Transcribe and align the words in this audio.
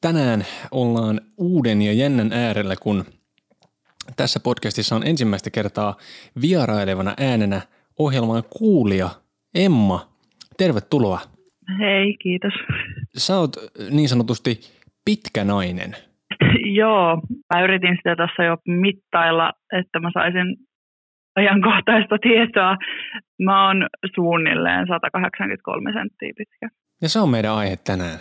Tänään 0.00 0.40
ollaan 0.70 1.20
uuden 1.38 1.82
ja 1.82 1.92
jännän 1.92 2.32
äärellä, 2.32 2.74
kun 2.82 3.04
tässä 4.16 4.40
podcastissa 4.44 4.96
on 4.96 5.06
ensimmäistä 5.06 5.50
kertaa 5.50 5.96
vierailevana 6.40 7.14
äänenä 7.20 7.60
ohjelman 7.98 8.42
kuulija 8.58 9.08
Emma. 9.54 10.08
Tervetuloa. 10.58 11.20
Hei, 11.78 12.16
kiitos. 12.22 12.52
Sä 13.16 13.38
oot 13.38 13.56
niin 13.90 14.08
sanotusti 14.08 14.60
pitkä 15.04 15.44
nainen. 15.44 15.90
Joo, 16.80 17.22
mä 17.54 17.64
yritin 17.64 17.96
sitä 17.96 18.16
tässä 18.16 18.44
jo 18.44 18.56
mittailla, 18.66 19.52
että 19.72 20.00
mä 20.00 20.10
saisin 20.14 20.56
ajankohtaista 21.36 22.18
tietoa. 22.22 22.76
Mä 23.42 23.66
oon 23.66 23.86
suunnilleen 24.14 24.86
183 24.86 25.92
senttiä 25.92 26.32
pitkä. 26.36 26.68
Ja 27.02 27.08
se 27.08 27.20
on 27.20 27.28
meidän 27.28 27.54
aihe 27.54 27.76
tänään. 27.86 28.18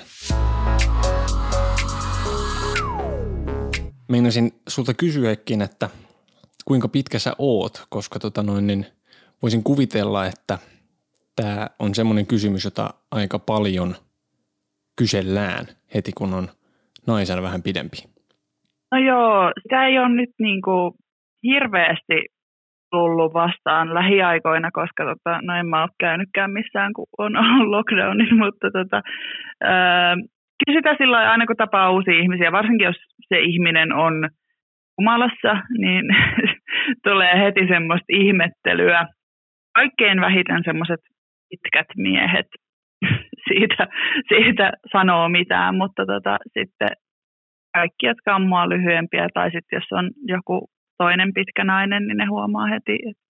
Meinasin 4.10 4.52
sulta 4.68 4.94
kysyäkin, 4.94 5.62
että 5.62 5.90
kuinka 6.66 6.88
pitkä 6.88 7.20
sä 7.20 7.34
oot, 7.38 7.86
koska 7.90 8.20
tota 8.20 8.44
noin, 8.44 8.68
niin 8.68 8.86
voisin 9.42 9.64
kuvitella, 9.64 10.26
että 10.26 10.58
tämä 11.36 11.68
on 11.80 11.96
semmoinen 11.96 12.28
kysymys, 12.28 12.66
jota 12.66 12.90
aika 13.12 13.40
paljon 13.40 13.96
kysellään 14.98 15.66
heti, 15.96 16.12
kun 16.18 16.34
on 16.34 16.48
naisena 17.08 17.42
vähän 17.42 17.64
pidempi. 17.64 17.98
No 18.92 18.98
joo, 18.98 19.52
sitä 19.62 19.86
ei 19.86 20.00
ole 20.00 20.10
nyt 20.10 20.30
niin 20.40 20.62
kuin 20.62 20.94
hirveästi 21.44 22.26
tullut 22.92 23.34
vastaan 23.34 23.94
lähiaikoina, 23.94 24.72
koska 24.72 25.04
tota, 25.06 25.42
no 25.42 25.56
en 25.56 25.68
mä 25.68 25.82
ole 25.82 25.90
käynytkään 26.00 26.52
missään, 26.52 26.94
kun 26.94 27.08
on 27.18 27.38
ollut 27.38 27.70
lockdownin, 27.70 28.38
mutta 28.44 28.72
tota, 28.72 29.02
ää, 29.62 30.16
kysytään 30.66 30.96
silloin 30.98 31.28
aina, 31.28 31.46
kun 31.46 31.56
tapaa 31.56 31.92
uusia 31.92 32.22
ihmisiä, 32.22 32.52
varsinkin 32.52 32.86
jos 32.86 32.96
se 33.28 33.40
ihminen 33.40 33.94
on 33.94 34.30
humalassa, 34.98 35.54
niin 35.78 36.06
tulee 37.08 37.34
heti 37.44 37.68
semmoista 37.68 38.12
ihmettelyä. 38.14 39.08
Kaikkein 39.76 40.22
vähiten 40.22 40.62
semmoiset 40.66 41.00
pitkät 41.50 41.88
miehet 41.98 42.48
siitä, 43.48 43.88
siitä 44.28 44.72
sanoo 44.92 45.30
mitään, 45.30 45.76
mutta 45.76 46.06
tota, 46.06 46.38
sitten 46.60 46.90
kaikki, 47.74 48.06
jotka 48.06 48.36
on 48.36 48.48
mua 48.48 48.70
lyhyempiä, 48.70 49.28
tai 49.34 49.52
sitten 49.52 49.78
jos 49.78 49.88
on 49.92 50.12
joku 50.24 50.70
toinen 50.98 51.34
pitkä 51.34 51.64
nainen, 51.64 52.08
niin 52.08 52.18
ne 52.18 52.26
huomaa 52.26 52.68
heti, 52.68 52.94
että 53.10 53.24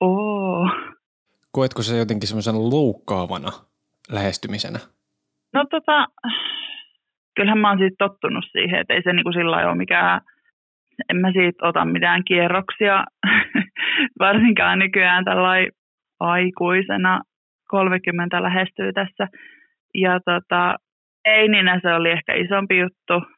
oo. 0.00 0.70
Koetko 1.52 1.82
se 1.82 1.98
jotenkin 1.98 2.28
semmoisen 2.28 2.70
loukkaavana 2.70 3.50
lähestymisenä? 4.12 4.78
No 5.54 5.64
tota, 5.70 6.06
kyllähän 7.36 7.58
mä 7.58 7.68
oon 7.68 7.78
siitä 7.78 7.96
tottunut 7.98 8.44
siihen, 8.52 8.80
että 8.80 8.94
ei 8.94 9.02
se 9.02 9.12
niinku 9.12 9.32
sillä 9.32 9.56
ole 9.56 9.74
mikään, 9.74 10.20
en 11.10 11.16
mä 11.16 11.32
siitä 11.32 11.68
ota 11.68 11.84
mitään 11.84 12.24
kierroksia, 12.24 13.04
varsinkaan 14.24 14.78
nykyään 14.78 15.24
tällainen 15.24 15.72
aikuisena, 16.20 17.20
30 17.68 18.42
lähestyy 18.42 18.92
tässä. 18.92 19.28
Ja 19.94 20.20
tota, 20.24 20.76
eininä 21.24 21.80
se 21.82 21.94
oli 21.94 22.10
ehkä 22.10 22.34
isompi 22.34 22.78
juttu. 22.78 23.32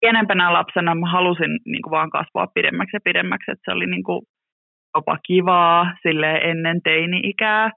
Pienempänä 0.00 0.52
lapsena 0.52 0.94
mä 0.94 1.10
halusin 1.10 1.58
niin 1.66 1.82
kuin 1.82 1.90
vaan 1.90 2.10
kasvaa 2.10 2.46
pidemmäksi 2.54 2.96
ja 2.96 3.00
pidemmäksi, 3.04 3.50
että 3.50 3.62
se 3.64 3.72
oli 3.72 3.86
niin 3.86 4.02
kuin 4.02 4.22
jopa 4.96 5.18
kivaa 5.26 5.92
sille 6.02 6.32
ennen 6.32 6.82
teini-ikää. 6.82 7.70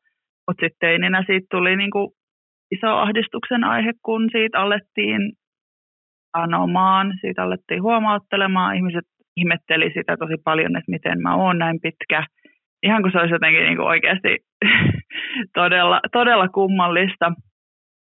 Mutta 0.48 0.66
sitten 0.66 0.78
teininä 0.80 1.24
siitä 1.28 1.48
tuli 1.52 1.76
niin 1.76 1.92
kuin 1.92 2.12
iso 2.72 2.88
ahdistuksen 2.88 3.64
aihe, 3.64 3.92
kun 4.06 4.30
siitä 4.32 4.60
alettiin 4.60 5.32
anomaan, 6.34 7.14
siitä 7.22 7.44
alettiin 7.44 7.82
huomauttelemaan. 7.82 8.76
Ihmiset 8.76 9.06
ihmetteli 9.38 9.92
sitä 9.94 10.18
tosi 10.18 10.34
paljon, 10.44 10.76
että 10.78 10.92
miten 10.92 11.22
mä 11.22 11.36
oon 11.36 11.58
näin 11.58 11.80
pitkä. 11.82 12.24
Ihan 12.84 13.02
kuin 13.02 13.12
se 13.12 13.18
olisi 13.18 13.34
jotenkin 13.34 13.64
niin 13.64 13.78
kuin 13.78 13.88
oikeasti 13.88 14.38
todella, 15.60 16.00
todella 16.12 16.48
kummallista. 16.48 17.32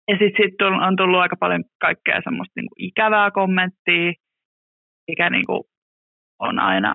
Ja 0.08 0.18
sitten 0.20 0.46
sit 0.46 0.62
on 0.62 0.96
tullut 0.96 1.20
aika 1.20 1.36
paljon 1.40 1.64
kaikkea 1.82 2.22
semmoista 2.24 2.54
niin 2.56 2.70
kuin 2.70 2.86
ikävää 2.86 3.32
kommenttia, 3.32 4.12
mikä 5.08 5.30
niin 5.30 5.46
kuin 5.46 5.64
on 6.40 6.60
aina 6.60 6.94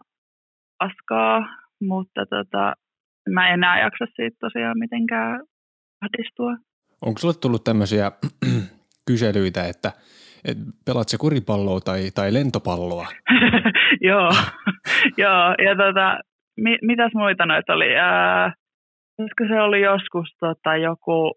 paskaa, 0.79 1.49
mutta 1.83 2.27
tota, 2.27 2.75
mä 3.35 3.49
en 3.49 3.55
enää 3.55 3.81
jaksa 3.81 4.07
siitä 4.17 4.37
tosiaan 4.41 4.79
mitenkään 4.79 5.41
ahdistua. 6.03 6.68
Onko 7.03 7.19
sulle 7.19 7.35
tullut 7.41 7.65
tämmöisiä 7.65 8.13
kyselyitä, 9.09 9.65
että, 9.69 9.93
että 10.45 10.65
pelaat 10.85 11.09
se 11.09 11.19
kuripalloa 11.19 11.81
tai, 11.81 12.11
tai 12.15 12.33
lentopalloa? 12.33 13.07
joo, 14.11 14.31
joo, 15.25 15.55
ja 15.65 15.77
tota, 15.77 16.19
mi, 16.57 16.79
mitäs 16.83 17.13
muita 17.15 17.47
noita 17.47 17.73
oli? 17.73 17.97
Ää, 17.97 18.53
se 19.49 19.61
oli 19.61 19.81
joskus 19.81 20.29
tota, 20.41 20.77
joku 20.77 21.33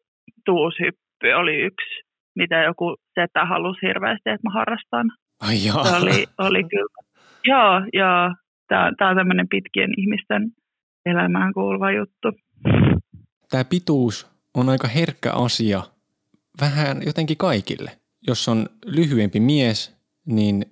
tuushyppy 0.45 1.31
oli 1.35 1.55
yksi, 1.55 2.01
mitä 2.35 2.63
joku 2.63 2.95
setä 3.19 3.45
halusi 3.45 3.81
hirveästi, 3.81 4.29
että 4.29 4.47
mä 4.49 4.53
harrastan. 4.53 5.11
Ai 5.41 5.65
joo. 5.67 5.83
Se 5.83 5.95
oli, 5.95 6.25
oli 6.37 6.63
kyllä. 6.63 7.11
Joo, 7.51 7.81
joo. 7.93 8.35
Tämä, 8.67 8.91
tämä 8.97 9.09
on 9.09 9.17
tämmöinen 9.17 9.47
pitkien 9.49 9.89
ihmisten 9.97 10.51
elämään 11.05 11.53
kuuluva 11.53 11.91
juttu. 11.91 12.31
Tämä 13.49 13.63
pituus 13.69 14.31
on 14.53 14.69
aika 14.69 14.87
herkkä 14.87 15.31
asia 15.31 15.83
vähän 16.61 17.01
jotenkin 17.05 17.37
kaikille. 17.37 17.91
Jos 18.27 18.49
on 18.49 18.65
lyhyempi 18.85 19.39
mies, 19.39 19.97
niin 20.25 20.65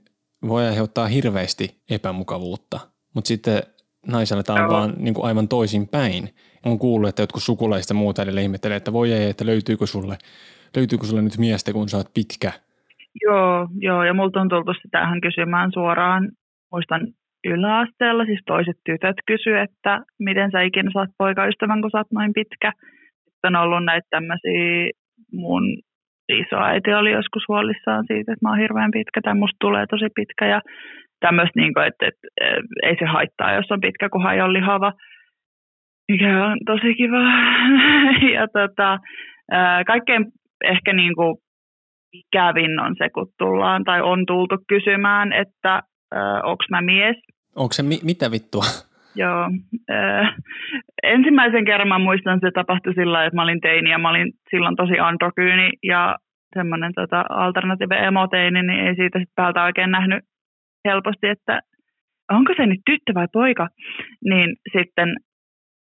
voi 0.47 0.67
aiheuttaa 0.67 1.07
hirveästi 1.07 1.81
epämukavuutta. 1.89 2.79
Mutta 3.15 3.27
sitten 3.27 3.63
naisella 4.07 4.43
tämä 4.43 4.63
on 4.63 4.69
vaan 4.69 4.93
niin 4.97 5.13
kuin 5.13 5.25
aivan 5.25 5.47
toisin 5.47 5.87
päin. 5.87 6.29
On 6.65 6.79
kuullut, 6.79 7.09
että 7.09 7.21
jotkut 7.21 7.43
sukulaiset 7.43 7.89
ja 7.89 7.95
muuta 7.95 8.21
edelleen 8.21 8.43
ihmettelee, 8.43 8.77
että 8.77 8.93
voi 8.93 9.11
ei, 9.11 9.29
että 9.29 9.45
löytyykö 9.45 9.85
sulle, 9.85 10.17
löytyykö 10.75 11.05
sulle 11.05 11.21
nyt 11.21 11.37
miestä, 11.37 11.73
kun 11.73 11.89
sä 11.89 11.97
oot 11.97 12.13
pitkä. 12.13 12.51
Joo, 13.21 13.67
joo 13.79 14.03
ja 14.03 14.13
multa 14.13 14.41
on 14.41 14.49
tultu 14.49 14.71
tähän 14.91 15.21
kysymään 15.21 15.71
suoraan. 15.73 16.31
Muistan 16.71 17.07
yläasteella, 17.43 18.25
siis 18.25 18.39
toiset 18.45 18.77
tytöt 18.85 19.17
kysy, 19.27 19.57
että 19.57 20.01
miten 20.19 20.51
sä 20.51 20.61
ikinä 20.61 20.91
saat 20.93 21.09
poikaystävän, 21.17 21.81
kun 21.81 21.91
sä 21.91 21.97
oot 21.97 22.11
noin 22.11 22.33
pitkä. 22.33 22.73
On 23.47 23.55
ollut 23.55 23.85
näitä 23.85 24.07
tämmöisiä, 24.09 24.89
mun 25.33 25.63
isoäiti 26.29 26.93
oli 26.93 27.11
joskus 27.11 27.43
huolissaan 27.47 28.03
siitä, 28.07 28.33
että 28.33 28.45
mä 28.45 28.49
oon 28.49 28.59
hirveän 28.59 28.91
pitkä 28.91 29.21
tai 29.21 29.35
musta 29.35 29.57
tulee 29.59 29.85
tosi 29.89 30.05
pitkä 30.15 30.45
ja 30.47 30.61
tämmöistä, 31.19 31.59
niin 31.59 31.73
kuin, 31.73 31.85
että, 31.87 32.07
että, 32.07 32.27
ei 32.83 32.95
se 32.99 33.05
haittaa, 33.05 33.53
jos 33.53 33.71
on 33.71 33.81
pitkä, 33.81 34.09
kunhan 34.09 34.41
on 34.41 34.53
lihava, 34.53 34.93
mikä 36.11 36.45
on 36.45 36.57
tosi 36.65 36.95
kiva. 36.95 37.21
ja 38.37 38.47
tota, 38.47 38.99
kaikkein 39.87 40.25
ehkä 40.63 40.93
niin 40.93 41.15
kuin 41.15 41.35
ikävin 42.13 42.79
on 42.79 42.95
se, 42.97 43.09
kun 43.09 43.27
tullaan 43.37 43.83
tai 43.83 44.01
on 44.01 44.25
tultu 44.25 44.55
kysymään, 44.67 45.33
että 45.33 45.81
onko 46.43 46.63
mä 46.69 46.81
mies. 46.81 47.15
Onko 47.55 47.73
se 47.73 47.83
mi- 47.83 48.03
mitä 48.03 48.31
vittua? 48.31 48.63
Joo. 49.15 49.49
Äh, 49.91 50.35
ensimmäisen 51.03 51.65
kerran 51.65 51.87
mä 51.87 51.99
muistan, 51.99 52.39
se 52.39 52.51
tapahtui 52.51 52.93
sillä 52.93 53.25
että 53.25 53.35
mä 53.35 53.43
olin 53.43 53.61
teini 53.61 53.89
ja 53.89 53.97
mä 53.97 54.09
olin 54.09 54.31
silloin 54.49 54.75
tosi 54.75 54.99
androkyyni 54.99 55.69
ja 55.83 56.15
semmoinen 56.55 56.91
tota, 56.95 57.25
alternative 57.29 57.95
emoteini, 57.95 58.61
niin 58.61 58.87
ei 58.87 58.95
siitä 58.95 59.19
sitten 59.19 59.35
päältä 59.35 59.63
oikein 59.63 59.91
nähnyt 59.91 60.23
helposti, 60.87 61.27
että 61.27 61.61
onko 62.31 62.53
se 62.57 62.65
nyt 62.65 62.79
tyttö 62.85 63.13
vai 63.13 63.27
poika, 63.33 63.67
niin 64.29 64.55
sitten 64.77 65.15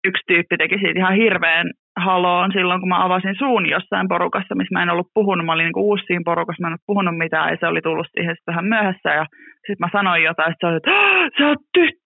yksi 0.06 0.22
tyyppi 0.26 0.56
teki 0.56 0.78
siitä 0.78 0.98
ihan 0.98 1.14
hirveän 1.14 1.70
haloon 1.96 2.52
silloin, 2.52 2.80
kun 2.80 2.88
mä 2.88 3.04
avasin 3.04 3.34
suun 3.38 3.68
jossain 3.68 4.08
porukassa, 4.08 4.54
missä 4.54 4.74
mä 4.74 4.82
en 4.82 4.90
ollut 4.90 5.14
puhunut. 5.14 5.46
Mä 5.46 5.52
olin 5.52 5.64
niin 5.64 5.84
uusi 5.90 6.04
siinä 6.06 6.22
porukassa, 6.24 6.62
mä 6.62 6.68
en 6.68 6.72
ollut 6.72 6.86
puhunut 6.86 7.18
mitään 7.18 7.50
ja 7.50 7.56
se 7.60 7.66
oli 7.66 7.82
tullut 7.82 8.06
siihen 8.14 8.36
vähän 8.46 8.64
myöhässä. 8.64 9.08
Ja 9.08 9.26
sitten 9.56 9.84
mä 9.84 9.88
sanoin 9.92 10.24
jotain, 10.24 10.52
että 10.52 10.60
se 10.60 10.66
oli, 10.66 10.76
että 10.76 10.90
sä 11.38 11.48
oot 11.48 11.58
tyttö, 11.74 12.05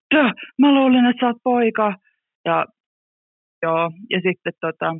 mä 0.59 0.73
luulin, 0.73 1.05
että 1.05 1.19
sä 1.19 1.27
oot 1.27 1.43
poika. 1.43 1.95
Ja, 2.45 2.65
joo, 3.63 3.91
ja 4.09 4.21
sitten 4.21 4.53
tota, 4.61 4.95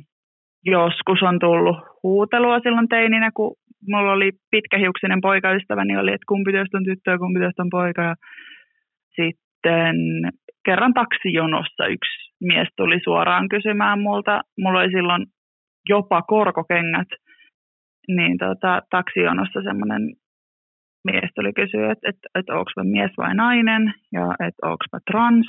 joskus 0.64 1.22
on 1.22 1.38
tullut 1.38 1.76
huutelua 2.02 2.60
silloin 2.60 2.88
teininä, 2.88 3.30
kun 3.34 3.56
mulla 3.88 4.12
oli 4.12 4.30
pitkähiuksinen 4.50 5.20
poikaystävä, 5.20 5.84
niin 5.84 5.98
oli, 5.98 6.12
että 6.12 6.28
kumpi 6.28 6.52
teistä 6.52 6.78
on 6.78 6.84
tyttö 6.84 7.10
ja 7.10 7.18
kumpi 7.18 7.40
teistä 7.40 7.62
on 7.62 7.70
poika. 7.70 8.02
Ja 8.02 8.14
sitten 9.16 9.96
kerran 10.64 10.94
taksijonossa 10.94 11.86
yksi 11.86 12.32
mies 12.40 12.68
tuli 12.76 12.98
suoraan 13.04 13.48
kysymään 13.48 14.00
multa. 14.00 14.40
Mulla 14.58 14.80
oli 14.80 14.90
silloin 14.90 15.26
jopa 15.88 16.22
korkokengät, 16.22 17.08
niin 18.08 18.38
tota, 18.38 18.82
taksijonossa 18.90 19.62
semmoinen 19.62 20.02
mies 21.04 21.30
tuli 21.34 21.52
kysyä, 21.52 21.92
että, 21.92 22.08
että, 22.08 22.28
että 22.38 22.52
onko 22.54 22.70
mä 22.76 22.84
mies 22.84 23.10
vai 23.18 23.34
nainen 23.34 23.94
ja 24.12 24.24
että 24.46 24.66
onko 24.66 24.84
mä 24.92 24.98
trans. 25.10 25.46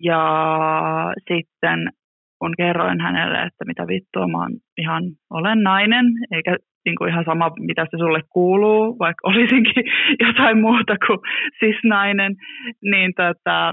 Ja 0.00 0.22
sitten 1.28 1.88
kun 2.38 2.54
kerroin 2.56 3.00
hänelle, 3.00 3.38
että 3.38 3.64
mitä 3.66 3.86
vittua, 3.86 4.28
mä 4.28 4.38
oon 4.38 4.52
ihan 4.78 5.02
olen 5.30 5.62
nainen, 5.62 6.06
eikä 6.32 6.56
niin 6.84 6.96
kuin 6.96 7.10
ihan 7.10 7.24
sama, 7.24 7.50
mitä 7.60 7.84
se 7.84 7.96
sulle 7.98 8.20
kuuluu, 8.30 8.98
vaikka 8.98 9.28
olisinkin 9.28 9.84
jotain 10.26 10.60
muuta 10.60 10.96
kuin 11.06 11.18
siis 11.58 11.76
nainen, 11.84 12.32
niin 12.82 13.12
tota, 13.16 13.72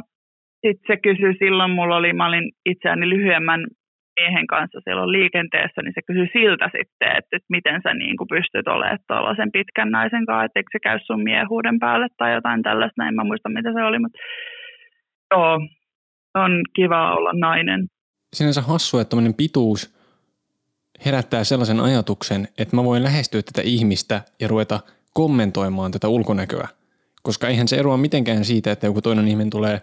sitten 0.61 0.87
se 0.87 0.97
kysyi 0.97 1.33
silloin, 1.39 1.71
mulla 1.71 1.95
oli, 1.95 2.13
mä 2.13 2.27
olin 2.27 2.51
itseäni 2.65 3.09
lyhyemmän 3.09 3.67
miehen 4.19 4.47
kanssa 4.47 4.79
silloin 4.83 5.11
liikenteessä, 5.11 5.81
niin 5.81 5.95
se 5.95 6.01
kysyi 6.09 6.27
siltä 6.37 6.65
sitten, 6.65 7.11
että, 7.17 7.31
että 7.35 7.53
miten 7.55 7.81
sä 7.83 7.93
niin 7.93 8.17
kuin 8.17 8.27
pystyt 8.35 8.67
olemaan 8.67 8.99
tuollaisen 9.07 9.51
pitkän 9.51 9.91
naisen 9.91 10.25
kanssa, 10.25 10.45
että 10.45 10.73
se 10.73 10.79
käy 10.79 10.99
sun 10.99 11.23
miehuuden 11.23 11.79
päälle 11.79 12.07
tai 12.17 12.33
jotain 12.33 12.61
tällaista, 12.63 13.07
en 13.07 13.15
mä 13.15 13.23
muista 13.23 13.49
mitä 13.49 13.69
se 13.73 13.83
oli, 13.83 13.99
mutta 13.99 14.19
joo, 15.33 15.53
on 16.43 16.51
kiva 16.75 17.15
olla 17.15 17.33
nainen. 17.33 17.87
Sinänsä 18.33 18.61
hassu, 18.61 18.99
että 18.99 19.09
tämmöinen 19.09 19.33
pituus 19.33 19.99
herättää 21.05 21.43
sellaisen 21.43 21.79
ajatuksen, 21.79 22.47
että 22.57 22.75
mä 22.75 22.83
voin 22.83 23.03
lähestyä 23.03 23.41
tätä 23.41 23.61
ihmistä 23.65 24.21
ja 24.41 24.47
ruveta 24.47 24.79
kommentoimaan 25.13 25.91
tätä 25.91 26.07
ulkonäköä. 26.07 26.67
Koska 27.23 27.47
eihän 27.47 27.67
se 27.67 27.75
eroa 27.75 27.97
mitenkään 27.97 28.45
siitä, 28.45 28.71
että 28.71 28.87
joku 28.87 29.01
toinen 29.01 29.27
ihminen 29.27 29.49
tulee 29.49 29.81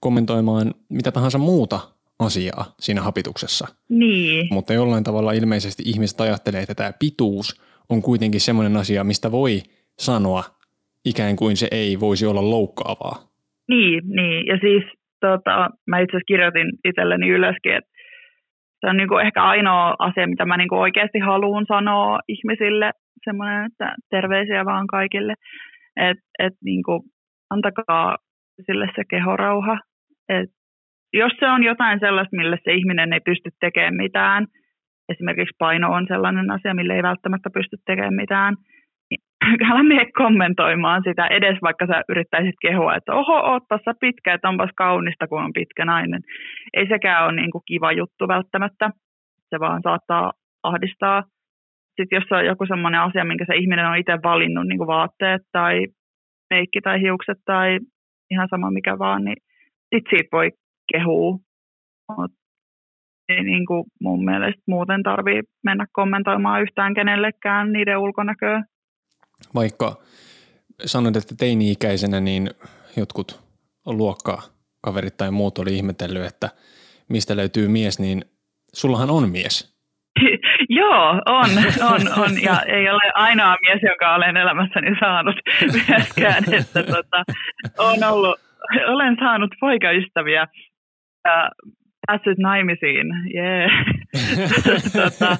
kommentoimaan 0.00 0.74
mitä 0.88 1.12
tahansa 1.12 1.38
muuta 1.38 1.80
asiaa 2.18 2.64
siinä 2.80 3.02
hapituksessa. 3.02 3.66
Niin. 3.88 4.48
Mutta 4.50 4.72
jollain 4.72 5.04
tavalla 5.04 5.32
ilmeisesti 5.32 5.82
ihmiset 5.86 6.20
ajattelee, 6.20 6.60
että 6.60 6.74
tämä 6.74 6.92
pituus 6.98 7.62
on 7.88 8.02
kuitenkin 8.02 8.40
semmoinen 8.40 8.76
asia, 8.76 9.04
mistä 9.04 9.32
voi 9.32 9.62
sanoa 9.98 10.44
ikään 11.04 11.36
kuin 11.36 11.56
se 11.56 11.68
ei 11.70 12.00
voisi 12.00 12.26
olla 12.26 12.50
loukkaavaa. 12.50 13.16
Niin, 13.68 14.02
niin. 14.04 14.46
ja 14.46 14.58
siis 14.60 14.84
tota, 15.20 15.70
mä 15.86 15.98
itse 15.98 16.16
asiassa 16.16 16.32
kirjoitin 16.32 16.68
itselleni 16.84 17.28
ylöskin, 17.28 17.74
että 17.74 17.90
se 18.80 18.86
on 18.90 18.96
niin 18.96 19.08
kuin 19.08 19.26
ehkä 19.26 19.42
ainoa 19.42 19.94
asia, 19.98 20.26
mitä 20.26 20.44
mä 20.44 20.56
niin 20.56 20.68
kuin 20.68 20.80
oikeasti 20.80 21.18
haluan 21.18 21.64
sanoa 21.68 22.18
ihmisille, 22.28 22.90
semmoinen, 23.24 23.66
että 23.66 23.94
terveisiä 24.10 24.64
vaan 24.64 24.86
kaikille, 24.86 25.34
että 25.96 26.24
et 26.38 26.54
niin 26.64 26.82
kuin, 26.82 27.02
antakaa 27.50 28.16
sille 28.66 28.86
se 28.96 29.02
kehorauha, 29.10 29.78
että 30.28 30.57
jos 31.12 31.32
se 31.40 31.48
on 31.48 31.62
jotain 31.62 32.00
sellaista, 32.00 32.36
millä 32.36 32.56
se 32.64 32.72
ihminen 32.72 33.12
ei 33.12 33.20
pysty 33.20 33.50
tekemään 33.60 33.94
mitään, 33.94 34.46
esimerkiksi 35.08 35.54
paino 35.58 35.92
on 35.92 36.06
sellainen 36.08 36.50
asia, 36.50 36.74
millä 36.74 36.94
ei 36.94 37.02
välttämättä 37.02 37.50
pysty 37.50 37.76
tekemään 37.86 38.14
mitään, 38.14 38.54
niin 39.10 39.20
älä 39.70 39.82
mene 39.82 40.06
kommentoimaan 40.16 41.02
sitä 41.04 41.26
edes, 41.26 41.58
vaikka 41.62 41.86
sä 41.86 42.02
yrittäisit 42.08 42.54
kehua, 42.62 42.94
että 42.94 43.14
oho, 43.14 43.36
oot 43.52 43.62
tässä 43.68 43.92
pitkä, 44.00 44.34
että 44.34 44.48
onpas 44.48 44.70
kaunista, 44.76 45.28
kun 45.28 45.42
on 45.42 45.52
pitkä 45.52 45.84
nainen. 45.84 46.22
Ei 46.74 46.86
sekään 46.88 47.24
ole 47.24 47.32
niin 47.32 47.50
kuin 47.50 47.62
kiva 47.66 47.92
juttu 47.92 48.28
välttämättä, 48.28 48.90
se 49.50 49.60
vaan 49.60 49.82
saattaa 49.82 50.32
ahdistaa. 50.62 51.22
Sitten 51.96 52.16
jos 52.16 52.32
on 52.32 52.46
joku 52.46 52.66
sellainen 52.66 53.00
asia, 53.00 53.24
minkä 53.24 53.44
se 53.48 53.56
ihminen 53.56 53.86
on 53.86 53.98
itse 53.98 54.18
valinnut, 54.22 54.66
niin 54.66 54.78
kuin 54.78 54.86
vaatteet 54.86 55.42
tai 55.52 55.86
meikki 56.50 56.80
tai 56.80 57.00
hiukset 57.00 57.38
tai 57.44 57.78
ihan 58.30 58.48
sama 58.50 58.70
mikä 58.70 58.98
vaan, 58.98 59.24
niin 59.24 59.36
sitten 59.94 60.10
siitä 60.10 60.28
voi 60.32 60.50
kehua. 60.92 61.38
Mut 62.16 62.32
ei 63.28 63.42
niin 63.42 63.66
kuin 63.66 63.84
mun 64.00 64.24
mielestä 64.24 64.62
muuten 64.66 65.02
tarvii 65.02 65.42
mennä 65.64 65.86
kommentoimaan 65.92 66.62
yhtään 66.62 66.94
kenellekään 66.94 67.72
niiden 67.72 67.98
ulkonäköä. 67.98 68.64
Vaikka 69.54 69.96
sanoit, 70.84 71.16
että 71.16 71.34
teini-ikäisenä 71.38 72.20
niin 72.20 72.50
jotkut 72.96 73.40
luokkaa 73.86 74.42
kaverit 74.80 75.16
tai 75.16 75.30
muut 75.30 75.58
oli 75.58 75.76
ihmetellyt, 75.76 76.26
että 76.26 76.48
mistä 77.08 77.36
löytyy 77.36 77.68
mies, 77.68 77.98
niin 77.98 78.24
sullahan 78.74 79.10
on 79.10 79.30
mies. 79.30 79.78
Joo, 80.80 81.08
on, 81.26 81.50
on, 81.82 82.22
on. 82.22 82.42
Ja 82.42 82.62
ei 82.62 82.90
ole 82.90 83.12
ainoa 83.14 83.56
mies, 83.62 83.80
joka 83.82 84.14
olen 84.14 84.36
elämässäni 84.36 84.96
saanut 85.00 85.36
myöskään. 85.72 86.44
Että 86.60 86.82
tota, 86.82 87.24
on 87.78 88.12
ollut, 88.12 88.40
olen 88.86 89.16
saanut 89.20 89.50
poikaystäviä 89.60 90.46
ja 91.28 91.50
päässyt 92.06 92.38
naimisiin. 92.38 93.06
Yeah. 93.34 93.70
tota, 95.02 95.30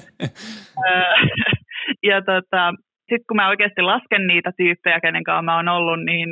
ja 2.09 2.21
tota, 2.21 2.73
sitten 3.09 3.27
kun 3.27 3.37
mä 3.37 3.49
oikeasti 3.49 3.81
lasken 3.81 4.27
niitä 4.27 4.51
tyyppejä, 4.57 4.99
kenen 4.99 5.23
kanssa 5.23 5.41
mä 5.41 5.55
oon 5.55 5.67
ollut, 5.67 6.03
niin 6.05 6.29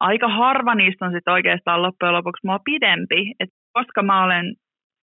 aika 0.00 0.28
harva 0.28 0.74
niistä 0.74 1.04
on 1.04 1.12
sitten 1.12 1.32
oikeastaan 1.32 1.82
loppujen 1.82 2.14
lopuksi 2.14 2.46
mua 2.46 2.58
pidempi. 2.64 3.32
Et 3.40 3.50
koska 3.72 4.02
mä 4.02 4.24
olen 4.24 4.54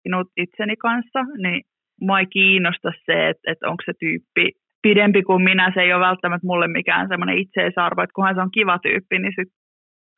sinut 0.02 0.28
itseni 0.36 0.76
kanssa, 0.76 1.20
niin 1.42 1.62
mua 2.00 2.18
ei 2.20 2.26
kiinnosta 2.26 2.90
se, 3.06 3.28
että, 3.28 3.52
että 3.52 3.68
onko 3.68 3.82
se 3.86 3.92
tyyppi 4.00 4.46
pidempi 4.82 5.22
kuin 5.22 5.42
minä. 5.42 5.72
Se 5.74 5.80
ei 5.80 5.92
ole 5.92 6.06
välttämättä 6.08 6.46
mulle 6.46 6.68
mikään 6.68 7.08
semmoinen 7.08 7.38
itseisarvo, 7.38 8.02
että 8.02 8.14
kunhan 8.14 8.34
se 8.34 8.40
on 8.40 8.56
kiva 8.58 8.78
tyyppi, 8.78 9.18
niin 9.18 9.34
sitten 9.38 9.58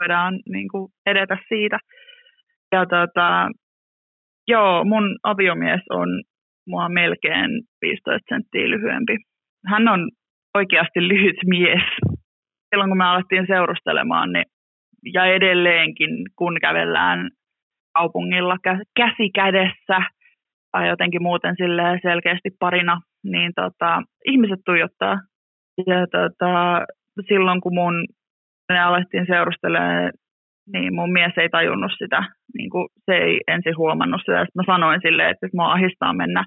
voidaan 0.00 0.34
niin 0.55 0.69
kuin 0.72 0.93
edetä 1.06 1.37
siitä. 1.49 1.79
Ja 2.72 2.87
tota, 2.87 3.29
joo, 4.48 4.84
mun 4.84 5.19
aviomies 5.22 5.81
on 5.90 6.08
mua 6.66 6.88
melkein 6.88 7.50
15 7.82 8.34
senttiä 8.34 8.70
lyhyempi. 8.70 9.16
Hän 9.66 9.88
on 9.88 10.10
oikeasti 10.54 11.08
lyhyt 11.08 11.37
mies. 11.46 11.82
Silloin 12.69 12.90
kun 12.90 12.98
me 12.98 13.04
alettiin 13.04 13.46
seurustelemaan, 13.46 14.32
niin, 14.32 14.44
ja 15.12 15.26
edelleenkin 15.26 16.10
kun 16.38 16.56
kävellään 16.60 17.31
kaupungilla 17.98 18.56
käsi 18.96 19.31
kädessä 19.34 19.98
tai 20.72 20.88
jotenkin 20.88 21.22
muuten 21.22 21.54
selkeästi 22.02 22.50
parina, 22.60 23.00
niin 23.25 23.52
tota, 23.54 24.02
ihmiset 24.25 24.60
tuijottaa. 24.64 25.16
Ja 25.87 26.06
tota, 26.06 26.84
silloin 27.28 27.60
kun 27.60 27.75
mun 27.75 27.94
me 28.72 28.81
alettiin 28.81 29.26
seurustelemaan, 29.26 30.12
niin 30.73 30.95
mun 30.95 31.13
mies 31.13 31.33
ei 31.37 31.49
tajunnut 31.49 31.93
sitä. 31.99 32.25
Niin 32.59 32.71
kuin 32.71 32.89
se 33.05 33.13
ei 33.17 33.41
ensin 33.49 33.77
huomannut 33.77 34.21
sitä. 34.21 34.45
Sitten 34.45 34.61
mä 34.67 34.73
sanoin 34.75 35.01
silleen, 35.03 35.31
että 35.31 35.49
mua 35.55 35.73
ahistaa 35.73 36.13
mennä, 36.13 36.45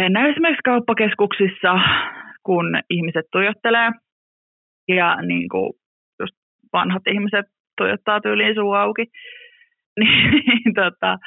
mennä 0.00 0.26
esimerkiksi 0.26 0.62
kauppakeskuksissa 0.64 1.80
kun 2.42 2.78
ihmiset 2.90 3.26
tuijottelee. 3.32 3.90
Ja 4.88 5.16
niin 5.22 5.48
kuin 5.48 5.72
just 6.20 6.34
vanhat 6.72 7.02
ihmiset 7.06 7.46
tuijottaa 7.76 8.20
tyyliin 8.20 8.54
suu 8.54 8.72
auki. 8.72 9.04
niin, 10.00 10.74
tota, 10.74 11.18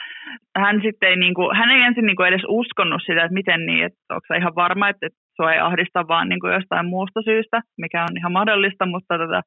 hän 0.58 0.82
sitten 0.84 1.10
ei, 1.10 1.16
niin 1.16 1.34
kuin, 1.34 1.58
hän 1.58 1.72
ei 1.72 1.82
ensin 1.82 2.06
niin 2.06 2.16
kuin 2.16 2.28
edes 2.28 2.46
uskonut 2.48 3.02
sitä, 3.06 3.24
että 3.24 3.34
miten 3.34 3.66
niin, 3.66 3.86
että 3.86 4.00
onko 4.10 4.26
se 4.28 4.38
ihan 4.38 4.56
varma, 4.56 4.90
että, 4.90 5.06
että 5.06 5.20
sua 5.36 5.54
ei 5.54 5.60
ahdista 5.60 6.08
vaan 6.08 6.30
niin 6.30 6.40
kuin 6.40 6.54
jostain 6.54 6.86
muusta 6.86 7.22
syystä, 7.22 7.62
mikä 7.78 8.02
on 8.02 8.18
ihan 8.18 8.32
mahdollista, 8.32 8.86
mutta 8.86 9.18
tota, 9.18 9.42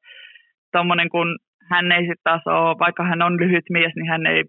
tommonen, 0.71 1.09
kun 1.09 1.37
hän 1.69 1.91
ei 1.91 2.01
sitten 2.01 2.23
taas 2.23 2.47
ole, 2.47 2.79
vaikka 2.79 3.03
hän 3.03 3.21
on 3.21 3.37
lyhyt 3.39 3.65
mies, 3.69 3.93
niin 3.95 4.09
hän 4.09 4.25
ei 4.25 4.43